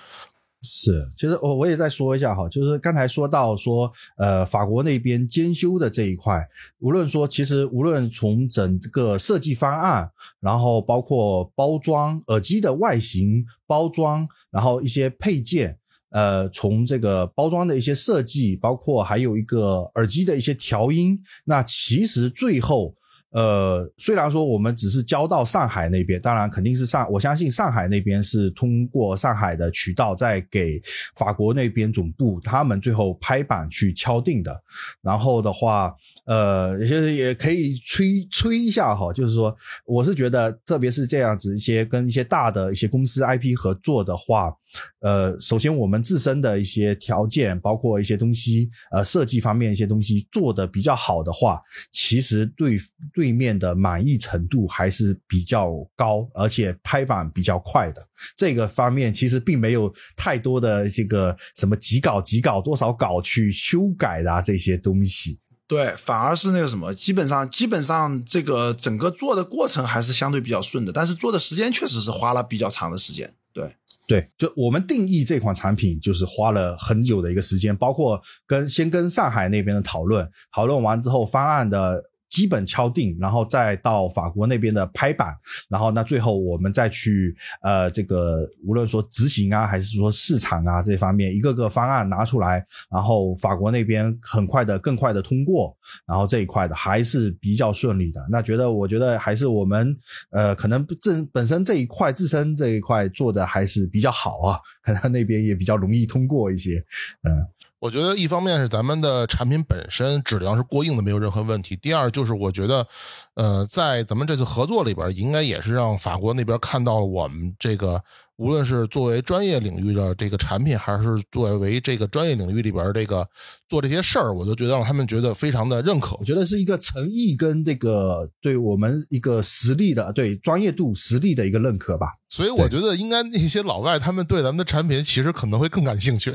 [0.66, 6.42] 是，其实我我也再说一下哈，就是刚才说到说，呃，法国那边兼修的这一块，
[6.80, 10.10] 无论说其实无论从整个设计方案，
[10.40, 15.78] 然后包括包装耳机的外形包装，然后一些配件，
[16.12, 22.96] 呃，从这个包装的一些设计，包括还有一个耳机的一些调音，那其实最后。
[23.34, 30.80] 呃，虽然说我们只是交到上海那边，当然肯定是上，我相信上海那边是通过上海的渠道在给
[31.16, 34.64] 法国那边总部他们最后拍板去敲定的。
[35.02, 35.94] 然后的话，
[36.26, 39.56] 呃，其实也可以吹吹一下哈，就是说，
[39.86, 44.54] 我是觉得，特别是这样子一些跟一些大的一些公司 IP 合作的话。
[45.02, 51.62] 呃，首先我们自身的一些条件，包括一些东西，呃，设计方面一些东西做的比较好的话，
[51.92, 52.76] 其实对
[53.14, 58.02] 对面的满意程度还是比较高，而且拍板比较快的。
[58.36, 65.40] 这个方面其实并没有太多的这个什么几稿几稿多少稿去修改啊这些东西。
[65.68, 73.34] 对，反而是那个什么，基本上基本上这个整个做的过程还是相对比较顺的，但是做的时间确实是花了比较长的时间。
[73.52, 73.76] 对。
[74.06, 82.04] 对，就我们定义这款产品，就是花了很久的一个时间，包括跟先跟上海那边的讨论，讨论完之后方案的。
[82.34, 85.36] 基本敲定，然后再到法国那边的拍板，
[85.70, 95.78] 然后那最后我们再去呃这个无论说执行啊，还是说市场啊这方面一个个方案拿出来，然后法国那边很快的更快的通过，
[96.08, 98.20] 然后这一块的还是比较顺利的。
[98.32, 99.96] 那觉得我觉得还是我们
[100.32, 106.84] 呃可能正本身这一块自身这一块做的还是比较好啊，可能那边也比较容易通过一些，
[107.22, 107.46] 嗯。
[107.84, 111.76] 我觉得一方面是咱们的产品本身质量是过硬的，没有任何问题。
[111.76, 112.88] 第二就是我觉得，
[113.34, 118.02] 呃，在咱们这次合作里边，应该也是让法国那边看到了我们这个，
[118.38, 123.28] 无论是作为专业领域的这个产品，还是作为这个专业领域里边这个
[123.68, 126.16] 做这些事儿，我都觉得让他们觉得非常的认可。
[126.22, 132.08] 我觉得是一个诚意跟这个对我们一个实力的、对专业度实力的一个认可吧。
[132.30, 136.34] 所以我觉得应该那些老外他们对咱们的产品其实可能会更感兴趣。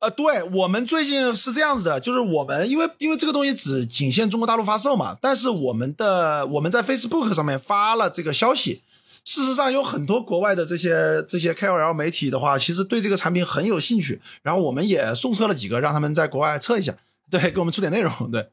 [0.00, 8.80] 呃，对我们最近是这样子的，就是我们因为因为这个东西只仅限中国大陆发售嘛，但是我们的我们在 Facebook 上面发了这个消息，
[9.26, 16.96] 事实上有很多国外的这些这些 KOL 媒体的话，其实对这个产品很有兴趣，然后我们也送测了几个，让他们在国外测一下，
[17.30, 18.48] 对，给我们出点内容，对，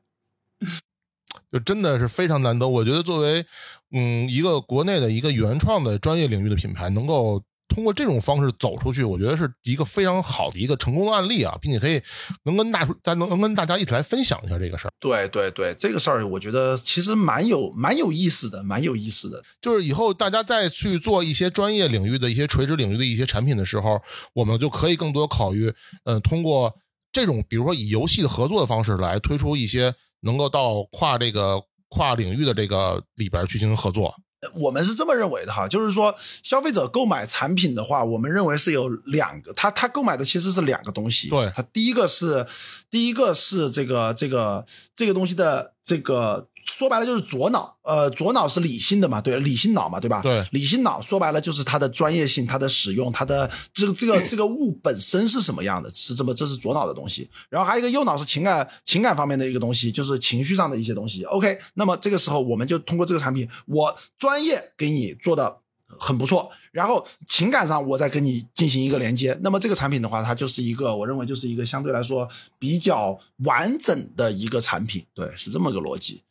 [1.49, 3.45] 就真的是非常难得，我觉得作为
[3.93, 7.41] 嗯一个国内的一个原创的专业领域的品牌，能够。
[7.67, 12.01] 通过这种方式走出去，我觉得是一个非常好的一个成功的案例啊，并且可以
[12.43, 14.91] 能跟大咱能能跟大家一起来分享一下这个事儿。
[14.99, 19.43] 对对对，这个事儿我觉得其实蛮有蛮有意思的，蛮有意思的。
[19.61, 24.01] 就是以后大家再去做一些专业领域的一些垂直领域的一些产品的时候，
[24.33, 25.73] 我们就可以更多考虑，
[26.05, 26.73] 嗯，通过
[27.11, 34.13] 这种比如说以游戏的合作的方式来推出一些能够到跨这个跨领域的这个里边去进行合作。
[34.55, 41.29] 我们是这么认为的哈，就是说消费者购买产品的话，我们认为是有两个，他他购买的其实是两个东西。
[41.29, 42.45] 对，他第一个是
[42.89, 46.47] 第一个是这个这个这个东西的这个。
[46.69, 50.21] 说白了就是左脑，呃，左脑是理性的嘛，对，理性脑嘛，对吧？
[50.21, 57.29] 对，理性脑说白了就是它的专业性、它的使用、它的这个这个 这个物本身是什么样的，是这么，这是左脑的东西。
[57.49, 61.23] 然后还有一个右脑是情感情感方面的一个东西，就是情绪上的一些东西。
[61.23, 65.59] OK，那么这个时候我们就通过这个产品，我专业给你做的。
[65.97, 72.27] 很不错，然后情感上我再跟你进行一个连接，那么这个产品的话，它就是一个我认为就是一个相对来说
[72.59, 76.21] 比较完整的一个产品，对，是这么个逻辑。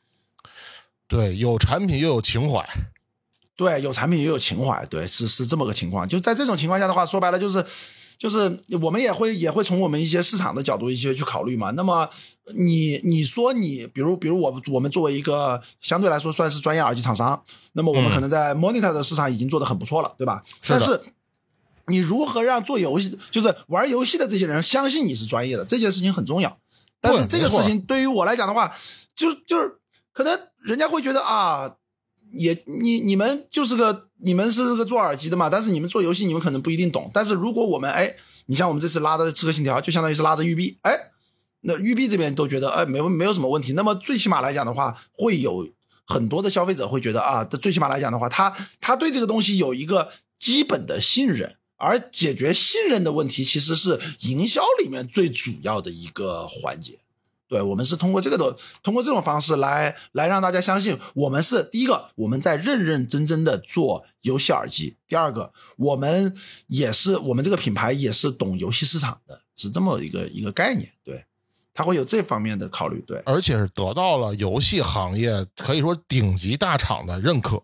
[1.16, 2.62] 对，有产品又有情怀，
[3.56, 6.06] 对，有产品又有情怀，对，是是这么个情况。
[6.06, 7.64] 就在这种情况下的话，说白了就是，
[8.18, 11.70] 就是我们也会也会从我们一些市场的角度一些去考虑嘛。
[11.70, 12.06] 那么
[12.54, 17.42] 你你说你比如比如我我们作为一个相对来说算是专业耳机厂商，
[17.72, 20.42] 那么我们嗯可能在 monitor 的市场已经做得很不错了，对吧？
[20.60, 21.00] 是的但是
[21.86, 26.58] 你如何让做游戏就是玩游戏的这些人相信你是专业的，这件事情很重要。
[27.00, 28.74] 但是这个事情对于我来讲的话，
[29.14, 29.78] 就就是
[30.16, 31.76] 可能人家会觉得啊，
[32.32, 37.10] 也你你们就是个你们是个做耳机的嘛，但是你们做游戏你们可能不一定懂。
[37.12, 40.98] 但是如果我们哎，你像我们这次拉的《刺客信条》，就相当于是拉着育碧，哎，
[41.60, 43.74] 那育碧这边都觉得哎没没有什么问题。
[43.74, 45.68] 那么最起码来讲的话，会有
[46.06, 51.56] 很多的消费者会觉得啊，最起码来讲的话，他他对这个东西有一个基本的信任。
[51.78, 56.98] 而解决信任的问题，其实是营销里面最主要的一个环节。
[57.48, 66.34] 对我们是通过这个的，通过这种方式来来让大家相信，我们是第一个，我们在认认真真的做游戏耳机；第二个，我们
[66.66, 70.90] 也是我们这个品牌也是懂游戏市场的，是这么一个一个概念。
[71.04, 71.24] 对，
[71.72, 73.00] 他会有这方面的考虑。
[73.06, 77.62] 对，而且是得到了游戏行业可以说顶级大厂的认可。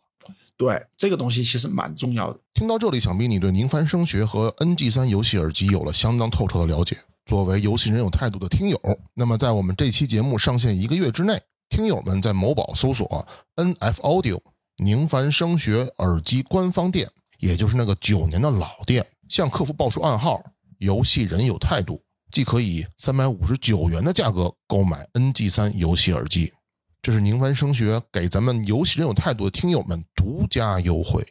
[0.57, 2.39] 对，这个东西其实蛮重要的。
[2.55, 6.97] 听到这里，想必你对宁帆声学和 NG 三游戏耳机有了相当透彻的了解。
[7.25, 8.81] 作为游戏人有态度的听友，
[9.14, 14.41] 那么在我们这期节目上线一个月之内，听友们在某宝搜索 NF Audio
[14.79, 17.09] 宁凡声学耳机官方店，
[17.39, 20.43] 也就是那个九年的老店，向客服报出暗号
[20.79, 22.03] “游戏人有态度”，
[22.33, 26.53] 即可以三百五十九元的价格购买 NG 三游戏耳机。
[27.01, 31.25] 这是宁凡声学给咱们游戏人有态度的听友们独家优惠。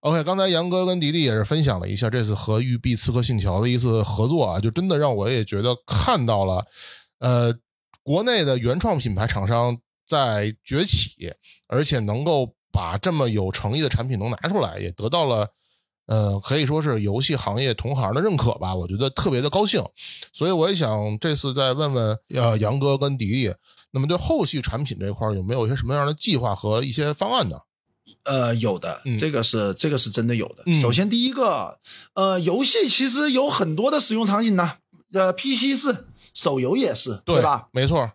[0.00, 6.64] OK，刚才杨哥跟迪迪也是分享了一下这次和育碧《刺客信条》的一次合作啊，就真的让我也觉得看到了，
[7.18, 7.54] 呃，
[8.02, 9.76] 国内的原创品牌厂商
[10.06, 11.30] 在崛起，
[11.66, 15.46] 而且能够把这么有诚意的产品能拿出来，也得到了。
[16.06, 19.80] 呃，可以说是游戏行业同行的认可吧，我觉得特别的高兴，
[20.32, 23.54] 所以我也想这次再问问呃杨哥跟迪迪，
[23.92, 27.56] 那么对后续产品这块有没有一些什么样的计划和一些方案呢？
[28.24, 30.62] 呃，有的嗯，这个是这个是真的有的。
[30.66, 31.78] 嗯首先第一个，
[32.14, 34.74] 呃，游戏其实有很多的使用场景呢，
[35.12, 36.04] 呃，PC 是，
[36.34, 37.68] 手游也是，对吧？？
[37.72, 38.10] 没错，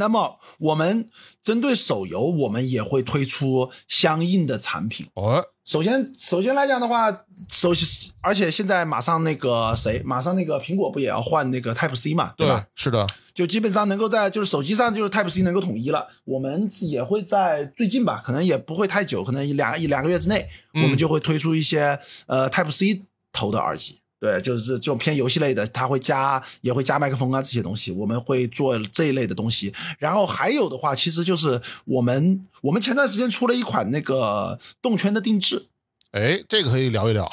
[0.00, 1.06] 那么我们
[1.42, 5.06] 针对手游，我们也会推出相应的产品。
[5.14, 7.12] 哦，首先，首先来讲的话，
[7.50, 12.66] 首先，而且现在马上那个谁，马上那个苹果不也要换那个 Type C 嘛，对吧？
[12.74, 16.08] 是的，就基本上能够在就是手机上就是 Type C 能够统一了。
[16.24, 24.00] 我们也会在最近吧，可能也不会太久，可能一两一两个月之内，嗯我们就会推出一些呃 Type C 头的耳机。
[24.20, 29.72] 对，就是这种偏游戏类的，它会加也会加麦克风啊这些东西，我们会做这一类的东西。
[29.98, 35.68] 然后还有的话，其实就是我们我们前段时间出了一款那个动圈的定制，
[36.10, 37.32] 哎，这个可以聊一聊。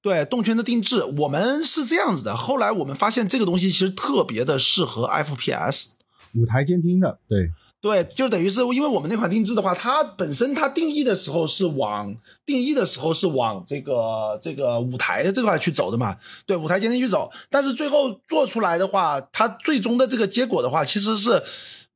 [0.00, 2.36] 对动圈的定制，我们是这样子的。
[2.36, 5.90] 后来我们发现这个东西其实特别的适合 FPS。
[6.34, 7.50] 舞台监听的，对，
[7.82, 12.14] 对，就等于是因为我们那款定制的话，它本身它定义的时候是往
[12.46, 16.16] 定义的时候是往这个这个舞台的这块去走的嘛，
[16.46, 17.28] 对，舞台监听去走。
[17.50, 21.42] 但是最后做出来的话，它最终的这个结果的话，其实是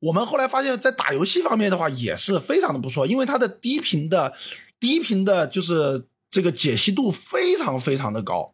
[0.01, 4.33] 我们后来发现，在打游戏方面的话也是非常的不错，因为它的低频的
[4.81, 8.53] 低频的就是这个解析度非常非常的高。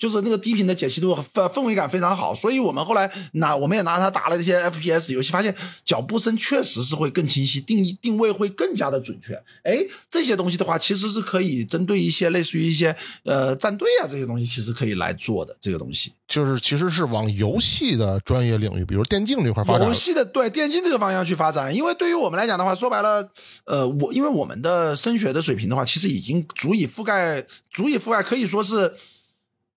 [0.00, 9.34] 就是那个低频的解析度氛氛围感非常好，所以我们后来拿我们也拿它打了这些 FPS 游戏，发现脚步声确实是会更清晰，定义定位会更加的准确。
[9.62, 16.14] 哎，这些东西的话，其实是可以针对一些类似于一些呃战队啊这些东西，其实可以来做的这个东西。
[16.26, 19.92] 就是其实是往游戏的专业领域，比如电竞这块发展游。
[19.92, 23.28] 戏的对电竞这个方向去发展，因为对于我们来讲的话，说白了，
[23.66, 28.94] 呃，我因为我们的声学的水平的话，其实已经足以覆盖，足以覆盖，可以说是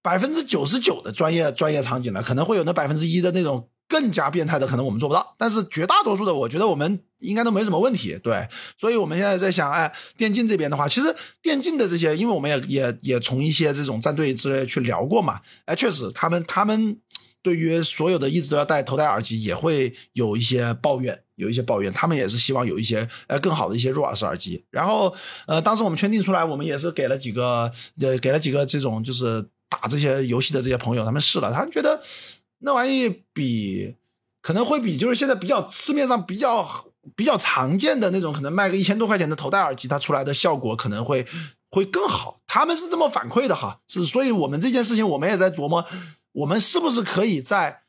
[0.04, 8.20] 百分之九十九的专业专业场景了，可能会有那百分之一的那种更加变态的，可能我们做不到，但是绝大多数的，我觉得我们应该都没什么问题。
[8.22, 8.48] 对，
[8.78, 17.00] 所以我们现在在想，哎，电竞这边的话，其实电竞的这些，因为我们也也也从一些这种战队之类去聊过嘛，哎，确实他们他们。
[17.44, 21.92] 对于所有的一直都要戴头戴耳机，也会有一些抱怨，有一些抱怨。
[21.92, 24.64] 他们也是希望有一些呃更好的一些入耳式耳机。
[24.72, 25.14] 然后
[25.46, 32.00] 呃，当时我们圈定出来，我们也是给了几个呃给了几个这种就是打这些游戏的这些朋友，他们试了，他们觉得
[32.60, 33.96] 那玩意比
[34.42, 41.26] 可能会比就是现在比较市面上比较比较常见的那种可能卖个一千多块钱的头戴耳机，它出来的效果可能会
[41.70, 42.40] 会更好。
[42.46, 45.84] 他们是这么反馈的哈，是所以我们这件事情我们也在琢磨。
[46.34, 47.82] 我们是不是可以在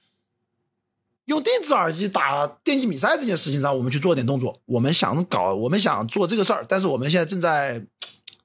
[1.27, 4.61] 用定制耳机打电竞比赛这件事情上，我们去做点动作？
[4.67, 7.83] 我们想搞，我们想做这个事儿，但是我们现在正在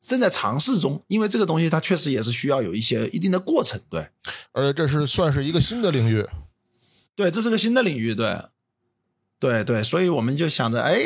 [0.02, 4.08] 正在尝试中，因为这个东西它确实也是需要有一些一定的过程，对，
[4.52, 6.26] 而且这是算是一个新的领域。
[7.16, 8.46] 对，这是个新的领域，对，
[9.40, 10.98] 对对，所以我们就想着，哎，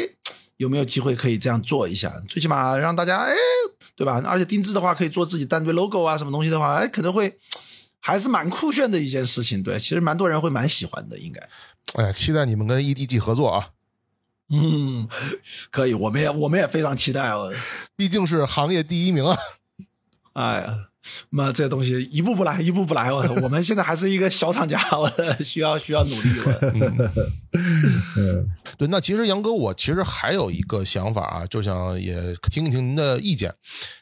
[0.57, 2.21] 有没有机会可以这样做一下？
[2.29, 3.33] 最起码让大家，哎，
[3.95, 4.21] 对吧？
[4.25, 7.35] 而且定制的话，可以做自己单对 logo 啊，什么东西的话，哎，可能会
[7.99, 9.63] 还是蛮酷炫的一件事情。
[9.63, 11.49] 对，其实蛮多人会蛮喜欢的，应该。
[11.95, 13.69] 哎，期待你们跟 EDG 合作啊！
[14.54, 15.08] 嗯，
[15.72, 17.51] 可以，我们也我们也非常期待哦。
[17.95, 19.38] 毕竟是行业第一名啊！
[20.34, 20.89] 哎呀，
[21.32, 23.12] 那这东西一步步来，一步步来。
[23.12, 25.10] 我 我们现在还是一个小厂家，我
[25.43, 26.30] 需要需要努力。
[28.18, 28.47] 嗯，
[28.78, 28.88] 对。
[28.88, 33.54] 那其实杨哥，我其实还有一个想法啊，就想也听一听您的意见。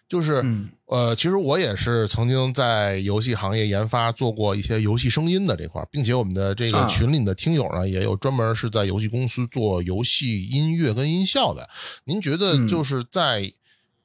[0.07, 0.43] 就是
[0.87, 11.69] 呃，其实我也是曾经在游戏行业研发做过一些游戏声音的这块，并且我们的这个群里的听友呢，也有专门是在游戏公司做游戏音乐跟音效的。
[12.03, 13.51] 您觉得就是在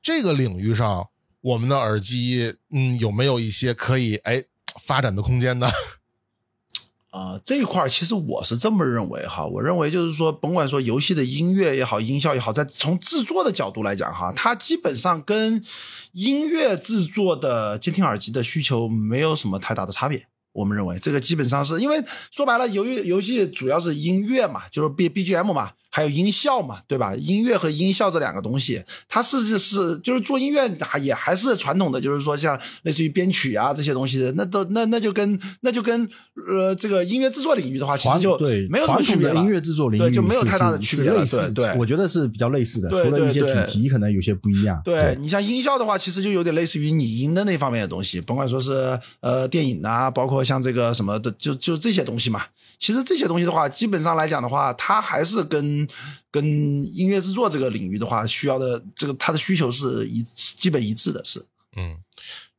[0.01, 1.09] 这个领域上？
[1.47, 4.43] 我们的耳机，嗯，有没有一些可以哎
[4.83, 5.69] 发展的空间呢？
[7.11, 15.65] 啊，这一块其实我是这么认为哈，我认为就是说，甭管说游戏的音乐也好，音效也好，在从制作的角度来讲哈，它基本上跟
[16.13, 20.27] 音乐制作的监听耳机的需求没有什么太大的差别。
[20.57, 25.73] 我们认为这个基本上是因为说白了，由于游戏主要是音乐嘛，就是 B B G M 嘛。
[25.89, 27.15] 还有音效嘛，对吧？
[27.17, 36.07] 音乐和音效这两个东西，它是是是，就是做音乐还也还是传统的，就是说像类似于编曲啊这些东西的，那都那那就跟那就跟
[36.49, 39.41] 呃这个音乐制作领域的话，其实就对没有什么区别了。
[39.41, 41.25] 音乐制作领域就没有太大的区别了。
[41.25, 44.79] 对对，我觉得是比较类似的，除了一些主题可能有些不一样。
[44.85, 52.47] 对你像音效的话，其实就有点类似于拟音的那方面的东西，甭管说是呃电影啊，包括像这个什么的，就就这些东西嘛。
[52.79, 55.89] 其实这些东西的话，基本上来讲的话，它还是跟
[56.31, 61.43] 跟音乐制作这个领域的话，需要的这个它的需求是一基本一致的，是。
[61.75, 61.97] 嗯，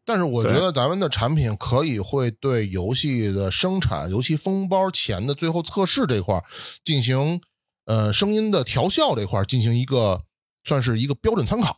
[0.04, 6.44] 但是我觉得咱们的产品可以会对游戏的生产、尤其封包前的最后测试这块
[6.84, 7.40] 进行
[7.86, 10.24] 呃声音的调校这块进行一个
[10.64, 11.78] 算是一个标准参考。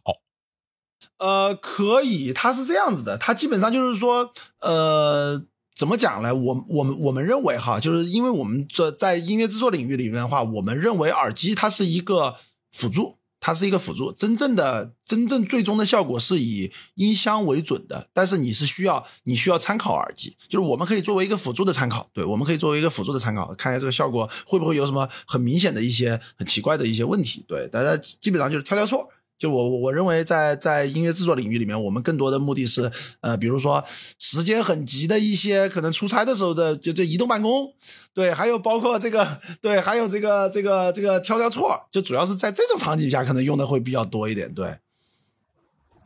[1.18, 4.32] 呃，可以，它是这样子的，它基本上就是说
[4.62, 5.44] 呃。
[5.80, 6.36] 怎么讲呢？
[6.36, 12.36] 我我们我们认为哈，就是因为我们这在音乐制作领域里面的话，我们认为耳机它是一个
[12.70, 14.12] 辅助，它是一个辅助。
[14.12, 29.08] 真正的真正最终的效果是以音箱为准的，但是你是需要你需要参考耳机，就是我们可以作为一个辅助的参考，对，我们可以作为一个辅助的参考，看一下这个效果会不会有什么很明显的一些很奇怪的一些问题，对，大家基本上就是挑挑错。
[29.40, 33.82] 就我我认为，在在音乐制作领域里面，我们更多的目的是，呃，比如说
[34.20, 37.74] 时间很急的一些，可能出差的时候的，就这移动办公，
[38.14, 44.76] 对，还有包括这个，对，还有这个这个这个挑挑错，就主要是在这种场景下，可能用的会比较多一点，对。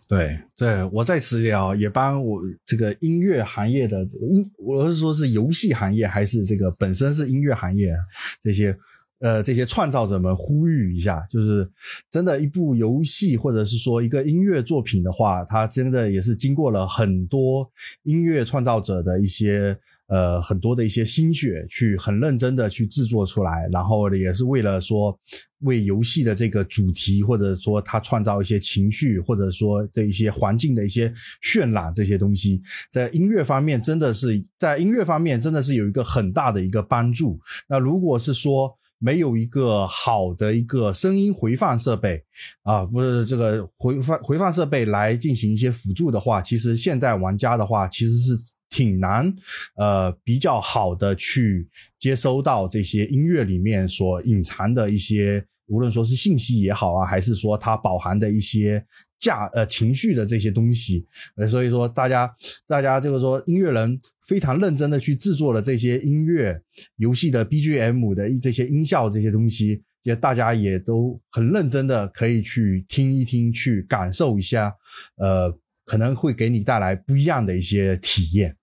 [0.08, 7.96] 对，对我在此也也帮我这个音乐行业的音，我是说是游戏行业还是这个本身是音乐行业
[8.44, 8.78] 这些。
[9.24, 11.66] 呃，这些创造者们呼吁一下，就是
[12.12, 17.72] 真的，一部游戏或者是说一个音乐作品的话，它真的也是经过了很多
[18.04, 25.18] 音乐创造者的一些呃很多的一些心血，去很认真的去制作出来，然后也是为了说
[25.62, 31.08] 为游戏的这个主题，或者说它创造一些情绪，或者说的一些环境的一些
[31.42, 32.62] 渲染这些东西，
[32.92, 37.40] 在音乐方面真的是在音乐方面真的是有一个很大的一个帮助。
[37.70, 42.24] 那如果是说，没有一个好的一个声音回放设备
[42.62, 48.34] 啊，不是这个回放回放设备来进行一些辅助的话，其实现在玩家的话其实是
[48.70, 49.36] 挺难，
[49.76, 51.68] 呃，比较好的去
[52.00, 58.86] 接收到这些音乐里面所隐藏的一些，无论说是信息也好啊，还是说它饱含的一些
[59.20, 62.34] 价呃情绪的这些东西，呃，所以说大家
[62.66, 64.00] 大家这个说音乐人。
[64.26, 66.62] 非常认真的去制作了这些音乐、
[66.96, 74.74] 游戏的 BGM 的这些音效这些东西，也大家也都很认真的可以去听一听，去感受一下，
[75.18, 78.56] 呃，可能会给你带来不一样的一些体验。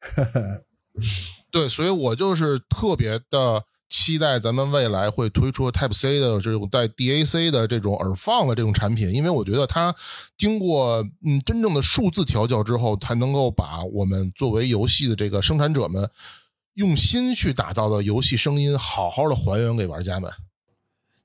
[1.50, 3.64] 对，所以我就是特别的。
[3.88, 9.94] 期待咱们未来会推出 Type C 的这种带 DAC 的这种耳放的这种产品，因为我觉得它
[10.36, 16.10] 经过嗯真正的数字调教之后，才能够把我们作为游戏的这个生产者们
[16.74, 20.30] 用心去打造的游戏声音好好的还原给玩家们。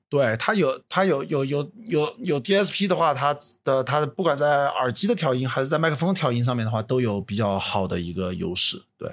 [0.08, 8.82] 对它有它有有有有有 DSP 的话，它的它不管在耳机的调音还是在麦克风调音上面的话，都有比较好的一个优势。
[8.98, 9.08] 对。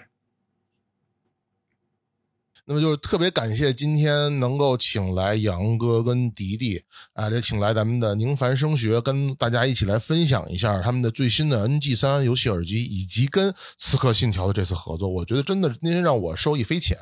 [2.69, 6.83] 那么就是特别感谢今天能够请来杨哥跟迪迪，
[7.13, 15.07] 啊，也请来咱们的宁凡声学，跟大家一起来分享一下他们的最新的 NG 三游戏耳机，以及跟《刺客信条》的这次合作。
[15.07, 16.97] 我觉得真的今天让我受益匪浅，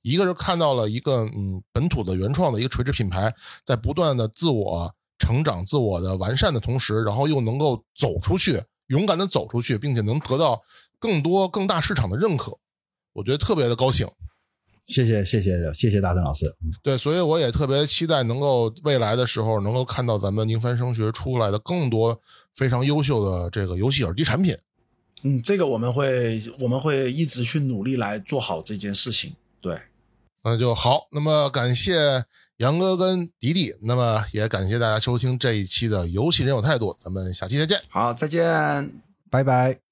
[0.00, 3.30] 一个是看到了一个嗯本土的原创的一个垂直品牌，
[3.62, 10.62] 在不断的自我成长、自我的完善的同时，然后又能够走出去，勇敢的走出去，并且能得到
[10.98, 12.56] 更多更大市场的认可，
[13.12, 14.08] 我觉得特别的高兴。
[14.90, 16.52] 谢谢谢谢谢谢大森老师。
[16.82, 22.20] 对，所以我也特别期待能够未来的时候能够看到咱们宁帆声学出来的更多
[22.54, 24.56] 非常优秀的这个游戏耳机产品。
[25.22, 29.32] 嗯，这个我们会我们会一直去努力来做好这件事情。
[29.60, 29.78] 对，
[30.42, 31.06] 那就好。
[31.12, 32.24] 那么感谢
[32.56, 37.80] 杨哥跟迪迪，那么也感谢大家收听这一期的游戏人有态度，咱们下期再见。
[37.88, 38.90] 好，再见。
[39.30, 39.89] 拜拜。